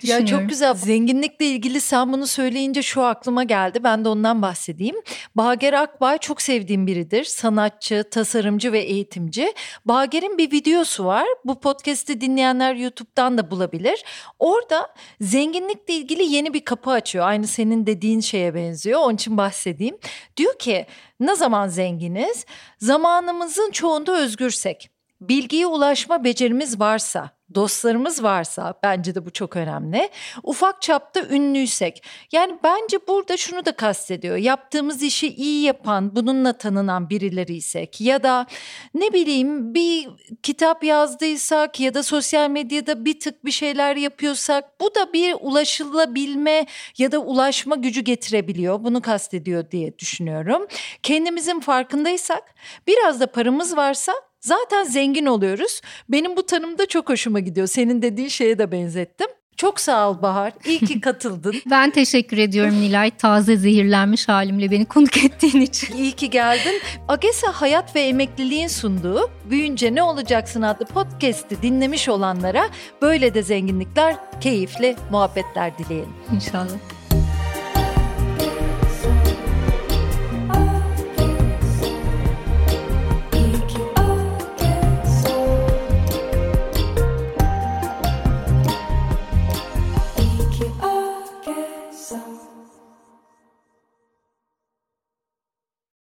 Ya 0.03 0.27
çok 0.27 0.49
güzel. 0.49 0.75
Zenginlikle 0.75 1.47
ilgili 1.47 1.81
sen 1.81 2.13
bunu 2.13 2.27
söyleyince 2.27 2.83
şu 2.83 3.03
aklıma 3.03 3.45
geldi. 3.45 3.85
Ben 3.85 4.05
de 4.05 4.09
ondan 4.09 4.43
bahsedeyim. 4.43 4.97
Bager 5.35 5.73
Akbay 5.73 6.19
çok 6.19 6.43
sevdiğim 6.43 6.87
biridir. 6.87 7.25
Sanatçı, 7.25 8.05
tasarımcı 8.11 8.73
ve 8.73 8.81
eğitimci. 8.81 9.55
Bager'in 9.85 10.39
bir 10.39 10.53
videosu 10.53 11.05
var. 11.05 11.27
Bu 11.45 11.61
podcast'i 11.61 12.21
dinleyenler 12.21 12.75
YouTube'dan 12.75 13.39
da 13.39 13.51
bulabilir. 13.51 14.05
Orada 14.39 14.95
zenginlikle 15.21 15.95
ilgili 15.95 16.23
yeni 16.25 16.55
bir 16.55 16.65
kapı 16.65 16.91
açıyor. 16.91 17.27
Aynı 17.27 17.47
senin 17.47 17.87
dediğin 17.87 18.21
şeye 18.21 18.55
benziyor. 18.55 19.01
Onun 19.01 19.15
için 19.15 19.37
bahsedeyim. 19.37 19.99
Diyor 20.37 20.59
ki 20.59 20.87
ne 21.21 21.37
zaman 21.37 21.69
zenginiz? 21.69 22.47
Zamanımızın 22.79 23.71
çoğunda 23.71 24.17
özgürsek. 24.19 24.94
Bilgiye 25.29 25.67
ulaşma 25.67 26.25
becerimiz 26.25 26.81
varsa, 26.81 27.31
dostlarımız 27.55 28.23
varsa 28.23 28.75
bence 28.83 29.15
de 29.15 29.27
bu 29.27 29.31
çok 29.31 29.57
önemli. 29.57 30.09
Ufak 30.43 30.83
çapta 30.83 31.21
ünlüysek. 31.23 32.05
Yani 32.33 32.59
bence 32.65 32.99
burada 33.09 33.37
şunu 33.37 33.65
da 33.65 33.73
kastediyor. 33.73 34.37
Yaptığımız 34.37 35.03
işi 35.03 35.35
iyi 35.35 35.63
yapan, 35.63 36.17
bununla 36.17 36.53
tanınan 36.53 37.11
birileriysek 37.11 38.01
ya 38.01 38.23
da 38.23 38.47
ne 38.95 39.13
bileyim 39.13 39.75
bir 39.75 40.09
kitap 40.43 40.85
yazdıysak 40.85 41.81
ya 41.81 41.95
da 41.95 42.03
sosyal 42.03 42.51
medyada 42.51 43.05
bir 43.05 43.21
tık 43.21 43.45
bir 43.45 43.51
şeyler 43.51 43.97
yapıyorsak 43.97 44.81
bu 44.81 44.95
da 44.95 45.13
bir 45.13 45.37
ulaşılabilme 45.41 46.67
ya 46.99 47.13
da 47.13 47.19
ulaşma 47.19 47.77
gücü 47.77 48.01
getirebiliyor. 48.01 48.85
Bunu 48.85 49.03
kastediyor 49.03 49.71
diye 49.71 49.99
düşünüyorum. 49.99 50.67
Kendimizin 51.03 51.61
farkındaysak, 51.61 52.55
biraz 52.87 53.21
da 53.21 53.27
paramız 53.27 53.77
varsa 53.77 54.13
Zaten 54.45 54.85
zengin 54.85 55.27
oluyoruz. 55.27 55.81
Benim 56.09 56.37
bu 56.37 56.47
tanım 56.47 56.79
da 56.79 56.87
çok 56.87 57.09
hoşuma 57.09 57.41
gidiyor. 57.41 57.67
Senin 57.67 58.03
dediğin 58.03 58.29
şeye 58.29 58.59
de 58.59 58.73
benzettim. 58.73 59.27
Çok 59.57 59.81
sağ 59.81 60.11
ol 60.11 60.23
Bahar. 60.23 60.53
İyi 60.67 60.79
ki 60.79 61.01
katıldın. 61.01 61.55
Ben 61.71 61.91
teşekkür 61.91 62.39
ediyorum 62.39 62.75
Nilay. 62.75 63.11
Taze 63.11 63.57
zehirlenmiş 63.57 64.29
halimle 64.29 64.71
beni 64.71 64.85
konuk 64.85 65.25
ettiğin 65.25 65.61
için. 65.61 65.97
İyi 65.97 66.13
ki 66.13 66.31
geldin. 66.31 66.81
Agesa 67.09 67.53
Hayat 67.53 67.97
ve 67.97 68.01
Emekliliğin 68.01 68.69
sunduğu 68.69 69.31
Büyünce 69.51 69.95
Ne 69.95 70.03
Olacaksın 70.03 70.63
adlı 70.63 70.85
podcast'i 70.87 71.63
dinlemiş 71.63 72.09
olanlara 72.09 72.69
böyle 73.03 73.35
de 73.35 73.43
zenginlikler, 73.43 74.17
keyifli 74.41 74.97
muhabbetler 75.11 75.79
dileyelim. 75.79 76.13
İnşallah. 76.35 76.69